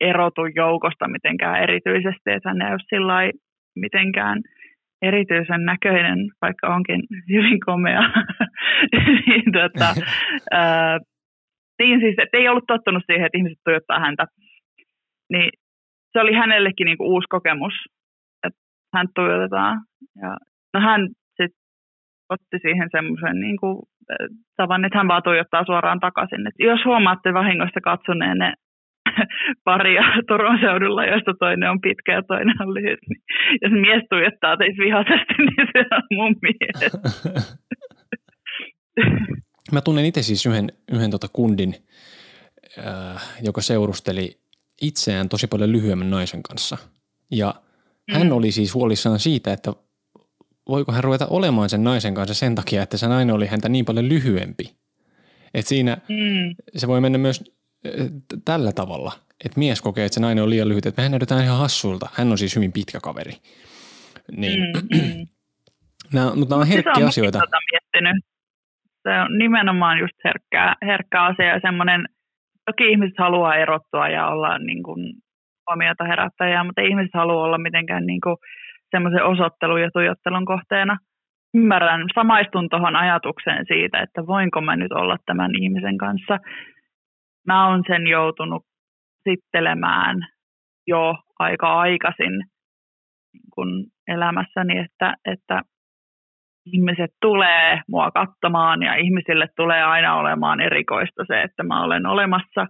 erotu 0.00 0.46
joukosta 0.46 1.08
mitenkään 1.08 1.62
erityisesti, 1.62 2.30
että 2.30 2.48
hän 2.48 2.62
ei 2.62 2.72
ole 2.72 2.88
sillä 2.90 3.14
mitenkään– 3.76 4.38
erityisen 5.02 5.64
näköinen, 5.64 6.18
vaikka 6.42 6.74
onkin 6.74 7.02
hyvin 7.30 7.60
komea. 7.66 8.00
niin, 9.26 9.52
tota, 9.52 9.94
ää, 10.52 10.98
niin 11.78 12.00
siis, 12.00 12.14
että 12.22 12.36
ei 12.36 12.48
ollut 12.48 12.66
tottunut 12.66 13.02
siihen, 13.06 13.26
että 13.26 13.38
ihmiset 13.38 13.58
tuijottaa 13.64 14.00
häntä. 14.00 14.24
Niin 15.32 15.50
se 16.12 16.20
oli 16.20 16.32
hänellekin 16.32 16.84
niinku 16.84 17.04
uusi 17.04 17.26
kokemus, 17.28 17.74
että 18.46 18.60
hän 18.94 19.06
tuijotetaan. 19.14 19.80
Ja, 20.22 20.36
no 20.74 20.80
hän 20.80 21.08
otti 22.28 22.58
siihen 22.62 22.88
semmoisen 22.92 23.40
niinku, 23.40 23.88
tavan, 24.56 24.84
että 24.84 24.98
hän 24.98 25.08
vaan 25.08 25.22
tuijottaa 25.22 25.64
suoraan 25.64 26.00
takaisin. 26.00 26.46
Et 26.46 26.54
jos 26.58 26.80
huomaatte 26.84 27.34
vahingossa 27.34 27.80
katsoneenne 27.80 28.52
paria 29.64 30.02
Turun 30.28 30.58
seudulla, 30.60 31.06
joista 31.06 31.34
toinen 31.38 31.70
on 31.70 31.80
pitkä 31.80 32.12
ja 32.12 32.22
toinen 32.22 32.62
on 32.62 32.74
lyhyt. 32.74 32.98
Niin 33.08 33.22
jos 33.62 33.72
mies 33.72 34.02
tuijottaa 34.10 34.56
teitä 34.56 34.78
vihaisesti, 34.84 35.34
niin 35.46 35.68
se 35.72 35.84
on 35.96 36.02
mun 36.16 36.36
mies. 36.42 36.92
Mä 39.72 39.80
tunnen 39.80 40.04
itse 40.04 40.22
siis 40.22 40.46
yhden, 40.46 40.72
yhden 40.92 41.10
tota 41.10 41.26
kundin, 41.32 41.74
äh, 42.78 43.38
joka 43.42 43.60
seurusteli 43.60 44.30
itseään 44.82 45.28
tosi 45.28 45.46
paljon 45.46 45.72
lyhyemmän 45.72 46.10
naisen 46.10 46.42
kanssa. 46.42 46.76
Ja 47.30 47.54
mm. 48.08 48.14
hän 48.18 48.32
oli 48.32 48.52
siis 48.52 48.74
huolissaan 48.74 49.18
siitä, 49.18 49.52
että 49.52 49.72
voiko 50.68 50.92
hän 50.92 51.04
ruveta 51.04 51.26
olemaan 51.30 51.68
sen 51.68 51.84
naisen 51.84 52.14
kanssa 52.14 52.34
sen 52.34 52.54
takia, 52.54 52.82
että 52.82 52.96
se 52.96 53.08
nainen 53.08 53.34
oli 53.34 53.46
häntä 53.46 53.68
niin 53.68 53.84
paljon 53.84 54.08
lyhyempi. 54.08 54.64
Että 55.54 55.68
siinä 55.68 55.96
mm. 56.08 56.54
se 56.76 56.88
voi 56.88 57.00
mennä 57.00 57.18
myös 57.18 57.44
tällä 58.44 58.72
tavalla, 58.72 59.12
että 59.44 59.58
mies 59.58 59.82
kokee, 59.82 60.04
että 60.04 60.14
se 60.14 60.20
nainen 60.20 60.44
on 60.44 60.50
liian 60.50 60.68
lyhyt, 60.68 60.86
että 60.86 61.00
mehän 61.00 61.12
näytetään 61.12 61.44
ihan 61.44 61.58
hassulta. 61.58 62.08
Hän 62.12 62.30
on 62.30 62.38
siis 62.38 62.56
hyvin 62.56 62.72
pitkä 62.72 62.98
kaveri. 63.02 63.32
Niin. 64.36 64.60
Mm, 64.92 65.26
nämä, 66.12 66.34
mutta 66.34 66.54
nämä 66.54 66.62
on 66.62 66.68
herkkiä 66.68 67.06
asioita. 67.06 67.38
Tota 67.38 67.58
miettinyt. 67.72 68.24
Se 69.02 69.20
on 69.20 69.38
nimenomaan 69.38 69.98
just 69.98 70.16
herkkä, 70.24 70.76
herkkä 70.86 71.22
asia 71.22 71.46
ja 71.46 71.60
semmoinen, 71.62 72.08
toki 72.66 72.90
ihmiset 72.90 73.18
haluaa 73.18 73.56
erottua 73.56 74.08
ja 74.08 74.26
olla 74.26 74.58
niin 74.58 74.82
kuin 74.82 75.14
huomiota 75.68 76.04
herättäjää, 76.04 76.64
mutta 76.64 76.80
ihmiset 76.80 77.14
halua 77.14 77.44
olla 77.44 77.58
mitenkään 77.58 78.06
niin 78.06 78.20
kuin 78.20 78.36
semmoisen 78.90 79.24
osoittelun 79.24 79.82
ja 79.82 79.90
tuijottelun 79.92 80.44
kohteena. 80.44 80.96
ymmärrän, 81.54 82.06
samaistun 82.14 82.68
tuohon 82.68 82.96
ajatukseen 82.96 83.64
siitä, 83.68 84.00
että 84.00 84.26
voinko 84.26 84.60
mä 84.60 84.76
nyt 84.76 84.92
olla 84.92 85.16
tämän 85.26 85.50
ihmisen 85.54 85.98
kanssa. 85.98 86.38
Mä 87.46 87.68
oon 87.68 87.84
sen 87.86 88.06
joutunut 88.06 88.62
sittelemään 89.28 90.16
jo 90.86 91.14
aika 91.38 91.80
aikaisin 91.80 92.32
niin 93.32 93.42
kun 93.54 93.86
elämässäni, 94.08 94.78
että, 94.78 95.14
että 95.24 95.62
ihmiset 96.66 97.10
tulee 97.20 97.80
mua 97.88 98.10
katsomaan 98.10 98.82
ja 98.82 98.94
ihmisille 98.94 99.46
tulee 99.56 99.82
aina 99.82 100.16
olemaan 100.16 100.60
erikoista 100.60 101.24
se, 101.26 101.42
että 101.42 101.62
mä 101.62 101.84
olen 101.84 102.06
olemassa. 102.06 102.66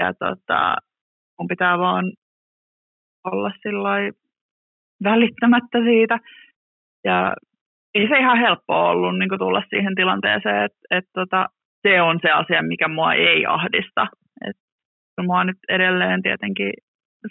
Ja 0.00 0.14
tota, 0.14 0.76
mun 1.38 1.48
pitää 1.48 1.78
vaan 1.78 2.12
olla 3.24 3.50
välittämättä 5.04 5.78
siitä. 5.78 6.18
Ja 7.04 7.34
ei 7.94 8.08
se 8.08 8.18
ihan 8.18 8.38
helppoa 8.38 8.90
ollut 8.90 9.18
niin 9.18 9.38
tulla 9.38 9.62
siihen 9.70 9.94
tilanteeseen, 9.94 10.64
että, 10.64 10.78
että 10.90 11.10
tota, 11.14 11.46
se 11.82 12.02
on 12.02 12.18
se 12.22 12.30
asia, 12.30 12.62
mikä 12.62 12.88
mua 12.88 13.14
ei 13.14 13.46
ahdista. 13.46 14.06
Et, 14.48 14.56
mua 15.26 15.44
nyt 15.44 15.58
edelleen 15.68 16.22
tietenkin 16.22 16.72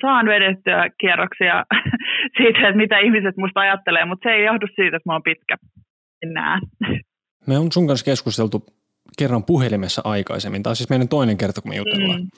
saan 0.02 0.26
vedettyä 0.26 0.90
kierroksia 1.00 1.66
siitä, 2.38 2.60
että 2.60 2.78
mitä 2.78 3.00
ihmiset 3.00 3.38
musta 3.38 3.60
ajattelee, 3.60 4.06
mutta 4.06 4.30
se 4.30 4.36
ei 4.36 4.46
johdu 4.46 4.68
siitä, 4.76 4.98
että 4.98 5.10
mä 5.10 5.14
oon 5.14 5.24
pitkä. 5.24 5.56
En 6.24 6.34
näe. 6.34 6.60
Me 7.48 7.58
on 7.58 7.72
sun 7.72 7.88
kanssa 7.88 8.06
keskusteltu 8.06 8.66
kerran 9.18 9.44
puhelimessa 9.44 10.02
aikaisemmin. 10.06 10.64
Tämä 10.64 10.72
on 10.72 10.76
siis 10.76 10.90
meidän 10.90 11.08
toinen 11.08 11.38
kerta, 11.38 11.62
kun 11.62 11.72
me 11.72 11.76
jutellaan. 11.76 12.22
Mm. 12.22 12.30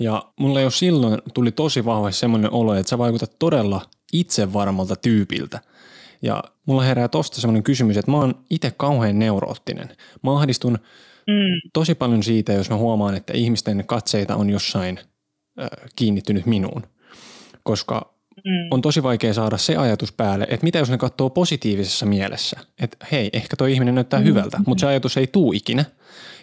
Ja 0.00 0.22
mulle 0.40 0.62
jo 0.62 0.70
silloin 0.70 1.18
tuli 1.34 1.52
tosi 1.52 1.84
vahvasti 1.84 2.20
semmoinen 2.20 2.52
olo, 2.52 2.74
että 2.74 2.90
sä 2.90 2.98
vaikutat 2.98 3.30
todella 3.38 3.80
itsevarmalta 4.12 4.96
tyypiltä. 4.96 5.60
Ja 6.22 6.44
mulla 6.66 6.82
herää 6.82 7.08
tosta 7.08 7.40
semmoinen 7.40 7.62
kysymys, 7.62 7.96
että 7.96 8.10
mä 8.10 8.16
oon 8.16 8.34
itse 8.50 8.70
kauhean 8.70 9.18
neuroottinen. 9.18 9.88
Mä 10.22 10.36
ahdistun 10.36 10.78
mm. 11.26 11.70
tosi 11.72 11.94
paljon 11.94 12.22
siitä, 12.22 12.52
jos 12.52 12.70
mä 12.70 12.76
huomaan, 12.76 13.14
että 13.14 13.32
ihmisten 13.32 13.84
katseita 13.86 14.36
on 14.36 14.50
jossain 14.50 14.98
äh, 15.60 15.68
kiinnittynyt 15.96 16.46
minuun. 16.46 16.82
Koska 17.62 18.14
mm. 18.44 18.68
on 18.70 18.82
tosi 18.82 19.02
vaikea 19.02 19.34
saada 19.34 19.58
se 19.58 19.76
ajatus 19.76 20.12
päälle, 20.12 20.46
että 20.50 20.64
mitä 20.64 20.78
jos 20.78 20.90
ne 20.90 20.98
katsoo 20.98 21.30
positiivisessa 21.30 22.06
mielessä. 22.06 22.60
Että 22.80 23.06
hei, 23.12 23.30
ehkä 23.32 23.56
toi 23.56 23.72
ihminen 23.72 23.94
näyttää 23.94 24.20
mm. 24.20 24.26
hyvältä, 24.26 24.60
mutta 24.66 24.80
se 24.80 24.86
ajatus 24.86 25.16
ei 25.16 25.26
tuu 25.26 25.52
ikinä. 25.52 25.84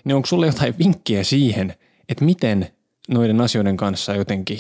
Niin 0.04 0.16
onko 0.16 0.26
sulle 0.26 0.46
jotain 0.48 0.76
vinkkiä 0.80 1.24
siihen, 1.24 1.74
että 2.10 2.26
miten 2.26 2.68
noiden 3.10 3.42
asioiden 3.42 3.78
kanssa 3.78 4.16
jotenkin 4.16 4.60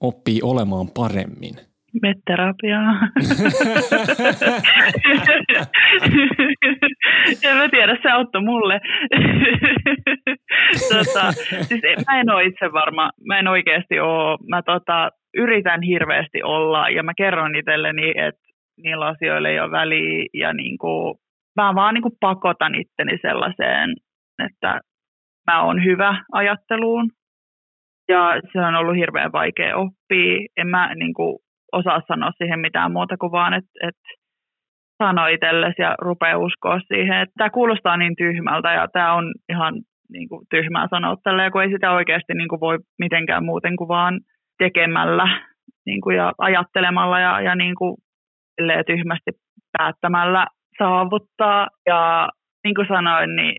oppii 0.00 0.42
olemaan 0.42 0.90
paremmin? 0.90 1.69
Metterapiaa. 2.02 2.92
en 7.42 7.56
mä 7.56 7.68
tiedä, 7.70 7.96
se 8.02 8.10
auttoi 8.10 8.42
mulle. 8.42 8.80
tota, 10.92 11.32
siis 11.32 11.82
mä 12.06 12.20
en 12.20 12.30
ole 12.30 12.44
itse 12.44 12.72
varma, 12.72 13.10
mä 13.26 13.38
en 13.38 13.48
oikeasti 13.48 14.00
ole, 14.00 14.38
mä 14.48 14.62
tota, 14.62 15.10
yritän 15.36 15.82
hirveästi 15.82 16.42
olla 16.42 16.88
ja 16.88 17.02
mä 17.02 17.12
kerron 17.16 17.56
itselleni, 17.56 18.12
että 18.16 18.42
niillä 18.82 19.06
asioilla 19.06 19.48
ei 19.48 19.60
ole 19.60 19.70
väliä 19.70 20.26
ja 20.34 20.52
niin 20.52 20.78
kuin, 20.78 21.14
mä 21.56 21.74
vaan 21.74 21.94
niin 21.94 22.02
kuin 22.02 22.16
pakotan 22.20 22.74
itteni 22.74 23.18
sellaiseen, 23.22 23.94
että 24.46 24.80
mä 25.50 25.62
oon 25.62 25.84
hyvä 25.84 26.24
ajatteluun 26.32 27.10
ja 28.08 28.40
se 28.52 28.60
on 28.60 28.74
ollut 28.74 28.96
hirveän 28.96 29.32
vaikea 29.32 29.76
oppia. 29.76 30.46
En 30.56 30.68
mä 30.68 30.94
niin 30.94 31.14
kuin, 31.14 31.38
osaa 31.72 32.00
sanoa 32.08 32.30
siihen 32.38 32.60
mitään 32.60 32.92
muuta 32.92 33.16
kuin 33.16 33.32
vaan, 33.32 33.54
että, 33.54 33.70
että 33.88 34.08
sano 35.02 35.26
itsellesi 35.26 35.82
ja 35.82 35.94
rupea 36.00 36.38
uskoa 36.38 36.80
siihen. 36.80 37.20
Että 37.20 37.32
tämä 37.38 37.50
kuulostaa 37.50 37.96
niin 37.96 38.16
tyhmältä 38.16 38.72
ja 38.72 38.88
tämä 38.92 39.14
on 39.14 39.24
ihan 39.48 39.74
niin 40.12 40.28
kuin, 40.28 40.46
tyhmää 40.50 40.86
sanoa 40.90 41.16
tällä, 41.22 41.50
kun 41.50 41.62
ei 41.62 41.70
sitä 41.70 41.92
oikeasti 41.92 42.34
niin 42.34 42.48
kuin, 42.48 42.60
voi 42.60 42.78
mitenkään 42.98 43.44
muuten 43.44 43.76
kuin 43.76 43.88
vaan 43.88 44.20
tekemällä 44.58 45.40
niin 45.86 46.00
kuin, 46.00 46.16
ja 46.16 46.32
ajattelemalla 46.38 47.20
ja, 47.20 47.40
ja 47.40 47.54
niin 47.54 47.74
kuin, 47.74 47.96
tyhmästi 48.86 49.30
päättämällä 49.78 50.46
saavuttaa. 50.78 51.68
Ja 51.86 52.28
niin 52.64 52.74
kuin 52.74 52.88
sanoin, 52.88 53.36
niin 53.36 53.56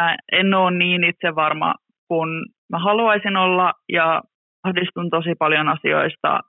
mä 0.00 0.16
en 0.32 0.54
ole 0.54 0.78
niin 0.78 1.04
itse 1.04 1.34
varma 1.34 1.74
kuin 2.08 2.28
mä 2.72 2.78
haluaisin 2.78 3.36
olla 3.36 3.72
ja 3.92 4.22
ahdistun 4.64 5.10
tosi 5.10 5.34
paljon 5.38 5.68
asioista. 5.68 6.40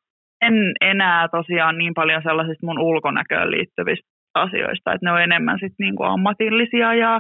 En 0.42 0.54
enää 0.82 1.28
tosiaan 1.28 1.78
niin 1.78 1.94
paljon 1.94 2.22
sellaisista 2.24 2.66
mun 2.66 2.80
ulkonäköön 2.80 3.52
liittyvistä 3.52 4.10
asioista, 4.34 4.94
että 4.94 5.06
ne 5.06 5.12
on 5.12 5.22
enemmän 5.22 5.60
sit 5.60 5.74
niinku 5.80 6.04
ammatillisia 6.04 6.94
ja 6.94 7.20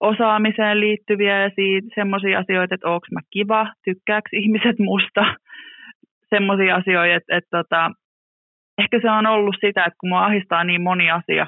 osaamiseen 0.00 0.80
liittyviä 0.80 1.42
ja 1.42 1.50
semmoisia 1.94 2.38
asioita, 2.38 2.74
että 2.74 2.88
onko 2.88 3.06
mä 3.12 3.20
kiva, 3.30 3.66
tykkääkö 3.84 4.28
ihmiset 4.32 4.78
musta, 4.78 5.34
semmoisia 6.34 6.76
asioita, 6.76 7.14
että, 7.14 7.36
että 7.36 7.58
tota, 7.58 7.90
ehkä 8.78 9.00
se 9.02 9.10
on 9.10 9.26
ollut 9.26 9.56
sitä, 9.60 9.84
että 9.84 9.96
kun 10.00 10.08
mua 10.08 10.24
ahistaa 10.24 10.64
niin 10.64 10.82
moni 10.82 11.10
asia, 11.10 11.46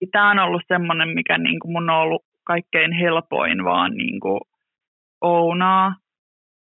niin 0.00 0.10
tämä 0.12 0.30
on 0.30 0.38
ollut 0.38 0.62
semmoinen, 0.68 1.08
mikä 1.08 1.38
niin 1.38 1.60
kuin 1.60 1.72
mun 1.72 1.90
on 1.90 1.96
ollut 1.96 2.22
kaikkein 2.44 2.92
helpoin 2.92 3.64
vaan 3.64 3.92
niin 3.92 4.20
kuin 4.20 4.40
ounaa. 5.20 5.94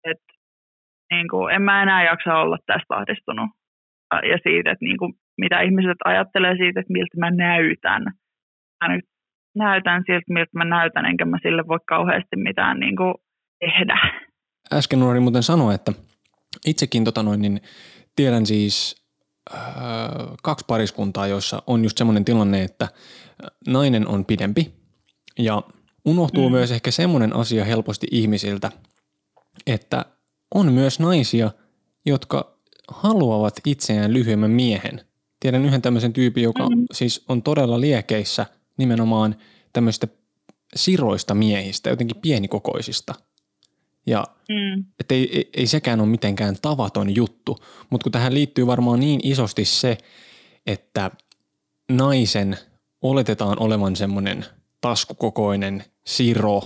Et, 0.04 0.22
niin 1.10 1.28
kuin, 1.28 1.54
en 1.54 1.62
mä 1.62 1.82
enää 1.82 2.04
jaksa 2.04 2.34
olla 2.34 2.58
tästä 2.66 2.96
ahdistunut. 2.96 3.50
Ja 4.12 4.38
siitä, 4.42 4.70
että 4.70 4.84
niin 4.84 4.98
kuin, 4.98 5.12
mitä 5.38 5.60
ihmiset 5.60 5.98
ajattelee 6.04 6.56
siitä, 6.56 6.80
että 6.80 6.92
miltä 6.92 7.16
mä 7.18 7.30
näytän. 7.30 8.02
Mä 8.80 8.96
nyt 8.96 9.04
näytän 9.54 10.02
siltä, 10.06 10.24
miltä 10.28 10.50
mä 10.54 10.64
näytän, 10.64 11.06
enkä 11.06 11.24
mä 11.24 11.38
sille 11.42 11.68
voi 11.68 11.78
kauheasti 11.86 12.36
mitään 12.36 12.80
niin 12.80 12.96
kuin, 12.96 13.14
tehdä. 13.60 13.98
Äsken 14.72 15.00
nuori 15.00 15.20
muuten 15.20 15.42
sanoi, 15.42 15.74
että 15.74 15.92
itsekin 16.66 17.04
tota 17.04 17.22
noin, 17.22 17.42
niin 17.42 17.60
tiedän 18.16 18.46
siis 18.46 19.06
äh, 19.54 19.64
kaksi 20.42 20.64
pariskuntaa, 20.68 21.26
joissa 21.26 21.62
on 21.66 21.84
just 21.84 21.98
semmoinen 21.98 22.24
tilanne, 22.24 22.62
että 22.62 22.88
nainen 23.68 24.08
on 24.08 24.24
pidempi 24.24 24.72
ja 25.38 25.62
unohtuu 26.04 26.48
mm. 26.48 26.52
myös 26.52 26.72
ehkä 26.72 26.90
semmoinen 26.90 27.36
asia 27.36 27.64
helposti 27.64 28.06
ihmisiltä, 28.10 28.70
että 29.66 30.04
on 30.54 30.72
myös 30.72 31.00
naisia, 31.00 31.50
jotka 32.06 32.59
haluavat 32.90 33.60
itseään 33.66 34.12
lyhyemmän 34.12 34.50
miehen. 34.50 35.04
Tiedän 35.40 35.64
yhden 35.64 35.82
tämmöisen 35.82 36.12
tyypin, 36.12 36.42
joka 36.42 36.68
mm. 36.68 36.86
siis 36.92 37.24
on 37.28 37.42
todella 37.42 37.80
liekeissä 37.80 38.46
nimenomaan 38.76 39.36
tämmöistä 39.72 40.08
siroista 40.76 41.34
miehistä, 41.34 41.90
jotenkin 41.90 42.20
pienikokoisista– 42.22 43.14
ja 44.06 44.24
mm. 44.48 44.84
että 45.00 45.14
ei, 45.14 45.36
ei, 45.36 45.50
ei 45.56 45.66
sekään 45.66 46.00
ole 46.00 46.08
mitenkään 46.08 46.56
tavaton 46.62 47.14
juttu, 47.14 47.58
mutta 47.90 48.04
kun 48.04 48.12
tähän 48.12 48.34
liittyy 48.34 48.66
varmaan 48.66 49.00
niin 49.00 49.20
isosti 49.22 49.64
se, 49.64 49.98
että 50.66 51.10
naisen 51.92 52.58
oletetaan 53.02 53.62
olevan 53.62 53.96
semmoinen 53.96 54.44
taskukokoinen 54.80 55.84
siro 56.06 56.62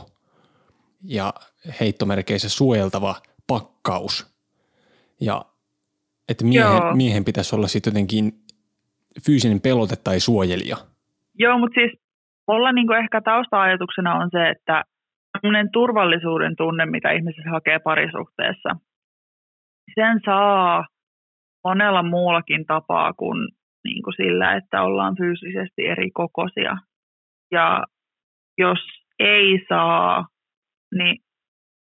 ja 1.03 1.35
heittomerkeissä 1.81 2.49
suojeltava 2.49 3.23
pakkaus. 3.47 4.27
Ja 5.21 5.45
että 6.29 6.45
miehen, 6.45 6.97
miehen 6.97 7.25
pitäisi 7.25 7.57
olla 7.57 7.67
sitten 7.67 7.91
jotenkin 7.91 8.33
fyysinen 9.27 9.61
pelote 9.61 9.97
tai 10.05 10.21
suojelija. 10.21 10.77
Joo, 11.39 11.59
mutta 11.59 11.81
siis 11.81 11.93
mulla 12.49 12.73
niinku 12.73 12.93
ehkä 12.93 13.21
tausta-ajatuksena 13.21 14.15
on 14.15 14.29
se, 14.33 14.49
että 14.49 14.85
sellainen 15.41 15.73
turvallisuuden 15.73 16.57
tunne, 16.57 16.87
mitä 16.87 17.11
ihmiset 17.11 17.45
hakee 17.51 17.79
parisuhteessa, 17.79 18.69
sen 19.95 20.21
saa 20.25 20.87
monella 21.65 22.03
muullakin 22.03 22.67
tapaa 22.67 23.13
kuin, 23.13 23.49
niin 23.85 24.03
kuin 24.03 24.15
sillä, 24.17 24.57
että 24.57 24.83
ollaan 24.83 25.17
fyysisesti 25.17 25.87
eri 25.87 26.11
kokoisia. 26.11 26.77
Ja 27.51 27.85
jos 28.59 28.79
ei 29.19 29.67
saa, 29.69 30.27
niin 30.95 31.17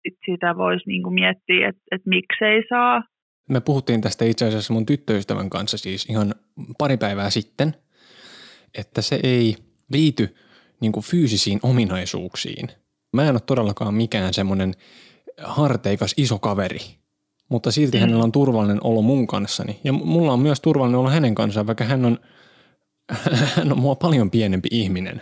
sit 0.03 0.19
sitä 0.31 0.57
voisi 0.57 0.85
niin 0.87 1.03
kuin 1.03 1.15
miettiä, 1.15 1.69
että, 1.69 1.83
että 1.91 2.09
miksei 2.09 2.63
saa. 2.69 3.03
Me 3.49 3.61
puhuttiin 3.61 4.01
tästä 4.01 4.25
itse 4.25 4.47
asiassa 4.47 4.73
mun 4.73 4.87
tyttöystävän 4.87 5.51
kanssa 5.51 5.79
siis 5.79 6.07
ihan 6.09 6.35
pari 6.79 6.97
päivää 6.97 7.31
sitten, 7.31 7.77
että 8.75 9.03
se 9.03 9.21
ei 9.23 9.57
liity 9.93 10.37
niin 10.81 10.93
kuin 10.93 11.05
fyysisiin 11.05 11.61
ominaisuuksiin– 11.63 12.69
Mä 13.13 13.23
en 13.23 13.31
ole 13.31 13.41
todellakaan 13.41 13.95
mikään 13.95 14.35
semmoinen 14.35 14.75
harteikas 15.43 16.15
iso 16.17 16.39
kaveri, 16.39 16.81
mutta 17.49 17.71
silti 17.71 17.97
mm. 17.97 18.01
hänellä 18.01 18.25
on 18.25 18.33
turvallinen 18.33 18.85
olo 18.85 19.03
mun 19.03 19.27
kanssani. 19.27 19.81
Ja 19.85 19.93
mulla 19.93 20.33
on 20.33 20.41
myös 20.41 20.61
turvallinen 20.61 21.01
olo 21.01 21.11
hänen 21.11 21.35
kanssaan, 21.35 21.67
vaikka 21.67 21.85
hän 21.85 22.05
on, 22.05 22.19
hän 23.57 23.73
on 23.73 23.81
mua 23.81 23.95
paljon 23.95 24.31
pienempi 24.31 24.69
ihminen. 24.73 25.21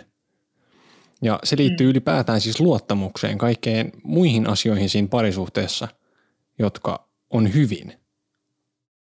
Ja 1.21 1.39
se 1.43 1.57
liittyy 1.57 1.87
mm. 1.87 1.91
ylipäätään 1.91 2.41
siis 2.41 2.59
luottamukseen, 2.59 3.37
kaikkeen 3.37 3.91
muihin 4.03 4.49
asioihin 4.49 4.89
siinä 4.89 5.07
parisuhteessa, 5.07 5.87
jotka 6.59 7.09
on 7.29 7.53
hyvin. 7.53 7.93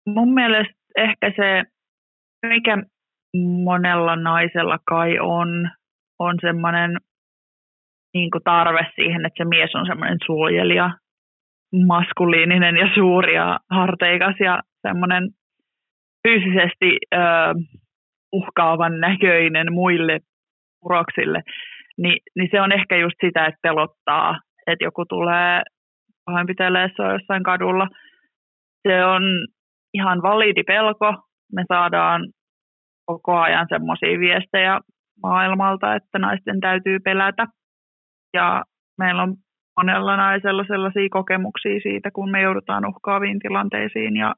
Mun 0.06 0.34
mielestä 0.34 0.74
ehkä 0.96 1.32
se, 1.36 1.62
mikä 2.46 2.78
monella 3.64 4.16
naisella 4.16 4.78
kai 4.88 5.18
on, 5.18 5.70
on 6.18 6.34
semmoinen 6.40 6.96
niin 8.14 8.30
tarve 8.44 8.86
siihen, 8.94 9.26
että 9.26 9.44
se 9.44 9.48
mies 9.48 9.74
on 9.74 9.86
semmoinen 9.86 10.18
suojelija, 10.26 10.90
maskuliininen 11.86 12.76
ja 12.76 12.88
suuri 12.94 13.34
ja 13.34 13.58
harteikas 13.70 14.34
ja 14.40 14.62
semmoinen 14.88 15.28
fyysisesti 16.28 16.98
ö, 17.14 17.18
uhkaavan 18.32 19.00
näköinen 19.00 19.72
muille 19.72 20.18
uroksille, 20.84 21.42
Ni, 21.98 22.18
niin 22.36 22.48
se 22.50 22.60
on 22.60 22.72
ehkä 22.72 22.96
just 22.96 23.16
sitä, 23.24 23.46
että 23.46 23.58
pelottaa, 23.62 24.40
että 24.66 24.84
joku 24.84 25.04
tulee 25.08 25.62
pahoinpitelee 26.24 26.88
jossain 27.12 27.42
kadulla. 27.42 27.88
Se 28.88 29.04
on 29.04 29.22
ihan 29.96 30.22
validi 30.22 30.62
pelko. 30.62 31.14
Me 31.52 31.64
saadaan 31.68 32.20
koko 33.06 33.36
ajan 33.38 33.66
semmoisia 33.68 34.18
viestejä 34.18 34.80
maailmalta, 35.22 35.94
että 35.94 36.18
naisten 36.18 36.60
täytyy 36.60 36.98
pelätä. 36.98 37.46
Ja 38.34 38.64
meillä 38.98 39.22
on 39.22 39.34
monella 39.76 40.16
naisella 40.16 40.64
sellaisia 40.66 41.08
kokemuksia 41.10 41.80
siitä, 41.82 42.10
kun 42.10 42.30
me 42.30 42.40
joudutaan 42.40 42.86
uhkaaviin 42.86 43.38
tilanteisiin 43.38 44.16
ja 44.16 44.34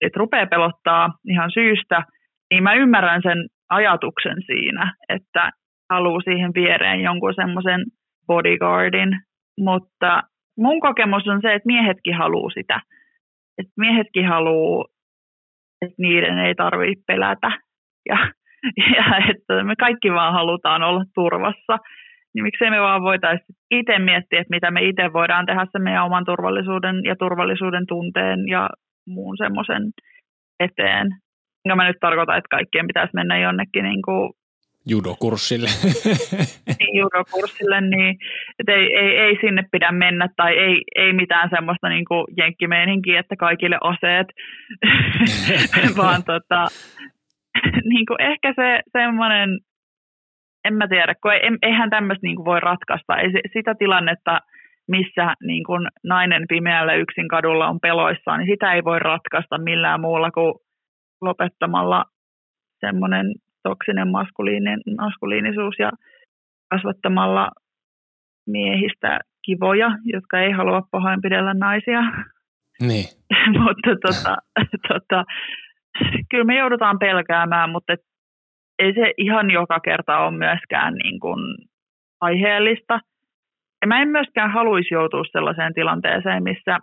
että 0.00 0.18
rupeaa 0.18 0.46
pelottaa 0.46 1.10
ihan 1.24 1.50
syystä, 1.50 2.02
niin 2.50 2.62
mä 2.62 2.74
ymmärrän 2.74 3.22
sen 3.22 3.38
ajatuksen 3.70 4.36
siinä, 4.46 4.94
että 5.08 5.50
haluaa 5.90 6.20
siihen 6.20 6.50
viereen 6.54 7.00
jonkun 7.00 7.34
semmoisen 7.34 7.80
bodyguardin, 8.26 9.20
mutta 9.58 10.22
mun 10.58 10.80
kokemus 10.80 11.28
on 11.28 11.40
se, 11.42 11.54
että 11.54 11.66
miehetkin 11.66 12.16
haluaa 12.16 12.50
sitä. 12.50 12.80
Että 13.58 13.72
miehetkin 13.76 14.26
haluaa, 14.28 14.84
että 15.82 15.94
niiden 15.98 16.38
ei 16.38 16.54
tarvitse 16.54 17.02
pelätä 17.06 17.50
ja, 18.08 18.18
ja 18.96 19.04
että 19.30 19.64
me 19.64 19.74
kaikki 19.76 20.12
vaan 20.12 20.32
halutaan 20.32 20.82
olla 20.82 21.04
turvassa. 21.14 21.78
Niin 22.34 22.42
miksei 22.42 22.70
me 22.70 22.80
vaan 22.80 23.02
voitaisiin 23.02 23.56
itse 23.70 23.98
miettiä, 23.98 24.40
että 24.40 24.54
mitä 24.54 24.70
me 24.70 24.82
itse 24.82 25.12
voidaan 25.12 25.46
tehdä 25.46 25.66
sen 25.72 25.82
meidän 25.82 26.04
oman 26.04 26.24
turvallisuuden 26.24 26.96
ja 27.04 27.16
turvallisuuden 27.16 27.86
tunteen 27.86 28.48
ja 28.48 28.70
muun 29.06 29.36
semmoisen 29.36 29.82
eteen. 30.60 31.06
Enkä 31.64 31.76
mä 31.76 31.86
nyt 31.86 31.96
tarkoita, 32.00 32.36
että 32.36 32.56
kaikkien 32.56 32.86
pitäisi 32.86 33.14
mennä 33.14 33.38
jonnekin 33.38 33.84
niin 33.84 34.02
kuin 34.02 34.32
judokurssille. 34.86 35.68
niin, 36.78 36.98
judokurssille, 36.98 37.80
niin 37.80 38.16
että 38.58 38.72
ei, 38.72 38.96
ei, 38.96 39.16
ei, 39.16 39.38
sinne 39.40 39.62
pidä 39.72 39.92
mennä 39.92 40.28
tai 40.36 40.58
ei, 40.58 40.82
ei 40.96 41.12
mitään 41.12 41.50
semmoista 41.50 41.88
niin 41.88 42.04
kuin 42.04 42.24
jenkkimeininkiä, 42.36 43.20
että 43.20 43.36
kaikille 43.36 43.78
aseet, 43.80 44.26
vaan 46.02 46.24
tota, 46.24 46.66
niin 47.84 48.06
kuin 48.06 48.20
ehkä 48.20 48.52
se 48.56 48.80
semmoinen, 48.92 49.58
en 50.64 50.74
mä 50.74 50.88
tiedä, 50.88 51.14
kun 51.22 51.32
ei, 51.32 51.40
eihän 51.62 51.90
tämmöistä 51.90 52.26
niin 52.26 52.44
voi 52.44 52.60
ratkaista. 52.60 53.16
Ei 53.16 53.30
sitä 53.52 53.74
tilannetta, 53.74 54.40
missä 54.88 55.34
niin 55.42 55.64
kuin 55.64 55.88
nainen 56.04 56.44
pimeällä 56.48 56.94
yksin 56.94 57.28
kadulla 57.28 57.68
on 57.68 57.80
peloissaan, 57.80 58.38
niin 58.38 58.52
sitä 58.52 58.72
ei 58.72 58.84
voi 58.84 58.98
ratkaista 58.98 59.58
millään 59.58 60.00
muulla 60.00 60.30
kuin 60.30 60.54
lopettamalla 61.20 62.04
semmoinen 62.80 63.26
toksinen 63.68 64.08
maskuliinin, 64.08 64.80
maskuliinisuus 64.98 65.74
ja 65.78 65.90
kasvattamalla 66.70 67.50
miehistä 68.46 69.20
kivoja, 69.46 69.90
jotka 70.04 70.40
ei 70.40 70.52
halua 70.52 70.82
pahoinpidellä 70.90 71.54
naisia. 71.54 72.00
Niin. 72.80 73.08
mutta 73.64 73.90
tota, 74.06 74.36
tota, 74.88 75.24
kyllä 76.30 76.44
me 76.44 76.58
joudutaan 76.58 76.98
pelkäämään, 76.98 77.70
mutta 77.70 77.92
et, 77.92 78.00
ei 78.78 78.94
se 78.94 79.12
ihan 79.16 79.50
joka 79.50 79.80
kerta 79.80 80.18
ole 80.18 80.38
myöskään 80.38 80.94
niin 80.94 81.20
kuin 81.20 81.40
aiheellista. 82.20 83.00
Ja 83.80 83.86
mä 83.86 84.02
en 84.02 84.08
myöskään 84.08 84.52
haluaisi 84.52 84.94
joutua 84.94 85.22
sellaiseen 85.32 85.74
tilanteeseen, 85.74 86.42
missä 86.42 86.78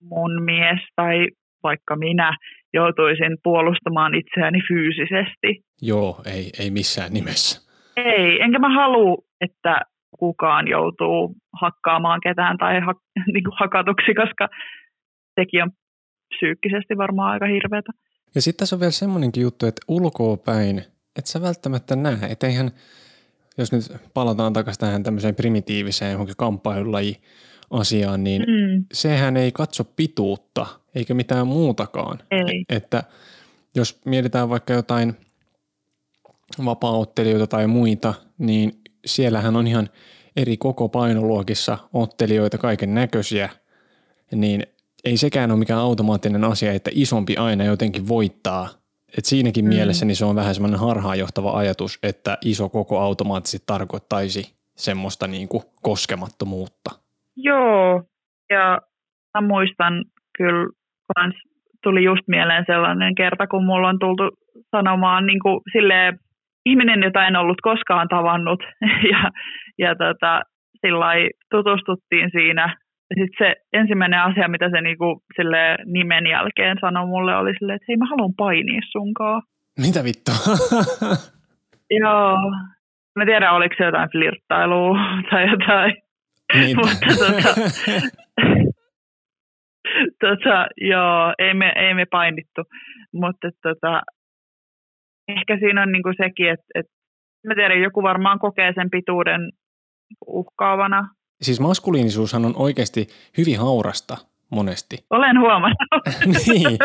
mun 0.00 0.42
mies 0.42 0.80
tai 0.96 1.28
vaikka 1.64 1.96
minä 1.96 2.36
joutuisin 2.74 3.36
puolustamaan 3.42 4.14
itseäni 4.14 4.60
fyysisesti. 4.68 5.64
Joo, 5.82 6.22
ei, 6.26 6.50
ei 6.58 6.70
missään 6.70 7.12
nimessä. 7.12 7.70
Ei, 7.96 8.42
enkä 8.42 8.58
mä 8.58 8.74
halua, 8.74 9.16
että 9.40 9.80
kukaan 10.18 10.68
joutuu 10.68 11.36
hakkaamaan 11.60 12.20
ketään 12.20 12.58
tai 12.58 12.80
ha, 12.80 12.94
niin 13.34 13.44
kuin 13.44 13.56
hakatuksi, 13.60 14.14
koska 14.14 14.48
sekin 15.40 15.62
on 15.62 15.70
psyykkisesti 16.36 16.96
varmaan 16.96 17.32
aika 17.32 17.46
hirveätä. 17.46 17.92
Ja 18.34 18.42
sitten 18.42 18.58
tässä 18.58 18.76
on 18.76 18.80
vielä 18.80 18.90
semmoinenkin 18.90 19.42
juttu, 19.42 19.66
että 19.66 19.82
ulkoa 19.88 20.36
päin, 20.36 20.78
että 21.18 21.30
sä 21.30 21.42
välttämättä 21.42 21.96
näe, 21.96 22.18
että 22.30 22.46
eihän, 22.46 22.70
jos 23.58 23.72
nyt 23.72 23.84
palataan 24.14 24.52
takaisin 24.52 24.80
tähän 24.80 25.02
tämmöiseen 25.02 25.34
primitiiviseen 25.34 26.12
johonkin 26.12 26.36
kamppailulaji 26.38 27.16
asiaan, 27.70 28.24
niin 28.24 28.42
mm. 28.42 28.84
sehän 28.92 29.36
ei 29.36 29.52
katso 29.52 29.84
pituutta 29.84 30.66
eikä 30.94 31.14
mitään 31.14 31.46
muutakaan. 31.46 32.18
Ei. 32.30 32.64
Että 32.68 33.02
jos 33.74 34.00
mietitään 34.04 34.48
vaikka 34.48 34.72
jotain 34.72 35.16
vapaa-ottelijoita 36.64 37.46
tai 37.46 37.66
muita, 37.66 38.14
niin 38.38 38.80
siellähän 39.06 39.56
on 39.56 39.66
ihan 39.66 39.88
eri 40.36 40.56
koko 40.56 40.88
painoluokissa 40.88 41.78
ottelijoita 41.92 42.58
kaiken 42.58 42.94
näköisiä, 42.94 43.50
niin 44.32 44.66
ei 45.04 45.16
sekään 45.16 45.50
ole 45.50 45.58
mikään 45.58 45.80
automaattinen 45.80 46.44
asia, 46.44 46.72
että 46.72 46.90
isompi 46.94 47.36
aina 47.36 47.64
jotenkin 47.64 48.08
voittaa. 48.08 48.68
Et 49.18 49.24
siinäkin 49.24 49.64
mm. 49.64 49.68
mielessä 49.68 50.04
niin 50.04 50.16
se 50.16 50.24
on 50.24 50.36
vähän 50.36 50.54
semmoinen 50.54 50.80
harhaanjohtava 50.80 51.58
ajatus, 51.58 51.98
että 52.02 52.38
iso 52.44 52.68
koko 52.68 52.98
automaattisesti 52.98 53.62
tarkoittaisi 53.66 54.52
semmoista 54.76 55.26
niin 55.26 55.48
kuin 55.48 55.62
koskemattomuutta. 55.82 56.90
Joo, 57.36 58.02
ja 58.50 58.80
mä 59.34 59.46
muistan 59.46 60.04
kyllä 60.38 60.68
kans 61.14 61.34
tuli 61.82 62.04
just 62.04 62.22
mieleen 62.28 62.64
sellainen 62.66 63.14
kerta, 63.14 63.46
kun 63.46 63.64
mulla 63.64 63.88
on 63.88 63.98
tultu 63.98 64.30
sanomaan 64.76 65.26
niin 65.26 65.40
kuin 65.40 65.60
silleen, 65.72 66.18
ihminen, 66.66 67.02
jota 67.02 67.26
en 67.26 67.36
ollut 67.36 67.60
koskaan 67.62 68.08
tavannut 68.08 68.62
ja, 69.12 69.30
ja 69.78 69.94
tota, 69.94 70.40
sillä 70.80 71.06
tutustuttiin 71.50 72.30
siinä. 72.32 72.76
Ja 73.10 73.16
sitten 73.24 73.46
se 73.46 73.54
ensimmäinen 73.72 74.20
asia, 74.20 74.48
mitä 74.48 74.70
se 74.70 74.80
niinku, 74.80 75.22
sille 75.36 75.76
nimen 75.84 76.26
jälkeen 76.26 76.76
sanoi 76.80 77.06
mulle, 77.06 77.36
oli 77.36 77.52
silleen, 77.58 77.76
että 77.76 77.86
hei 77.88 77.96
mä 77.96 78.06
haluan 78.10 78.34
painia 78.36 78.80
sunkaan. 78.92 79.42
Mitä 79.80 80.04
vittua? 80.04 80.34
Joo. 82.00 82.36
Mä 83.16 83.26
tiedän, 83.26 83.54
oliko 83.54 83.74
se 83.78 83.84
jotain 83.84 84.10
flirttailua 84.10 84.98
tai 85.30 85.50
jotain. 85.50 85.94
Niin. 86.54 86.76
Mutta 86.76 87.06
tota, 87.18 87.54
tota, 90.24 90.66
joo, 90.76 91.34
ei 91.38 91.54
me, 91.54 91.72
ei 91.76 91.94
me 91.94 92.06
painittu, 92.10 92.62
mutta 93.12 93.48
tota, 93.62 94.02
ehkä 95.28 95.58
siinä 95.58 95.82
on 95.82 95.92
niinku 95.92 96.12
sekin, 96.16 96.50
että 96.50 96.66
et, 96.74 96.86
mä 97.46 97.54
tiedän, 97.54 97.82
joku 97.82 98.02
varmaan 98.02 98.38
kokee 98.38 98.72
sen 98.74 98.90
pituuden 98.90 99.40
uhkaavana. 100.26 101.08
Siis 101.42 101.60
maskuliinisuushan 101.60 102.44
on 102.44 102.56
oikeasti 102.56 103.06
hyvin 103.38 103.58
haurasta 103.58 104.16
monesti. 104.50 105.04
Olen 105.10 105.40
huomannut. 105.40 105.78
niin, 106.46 106.78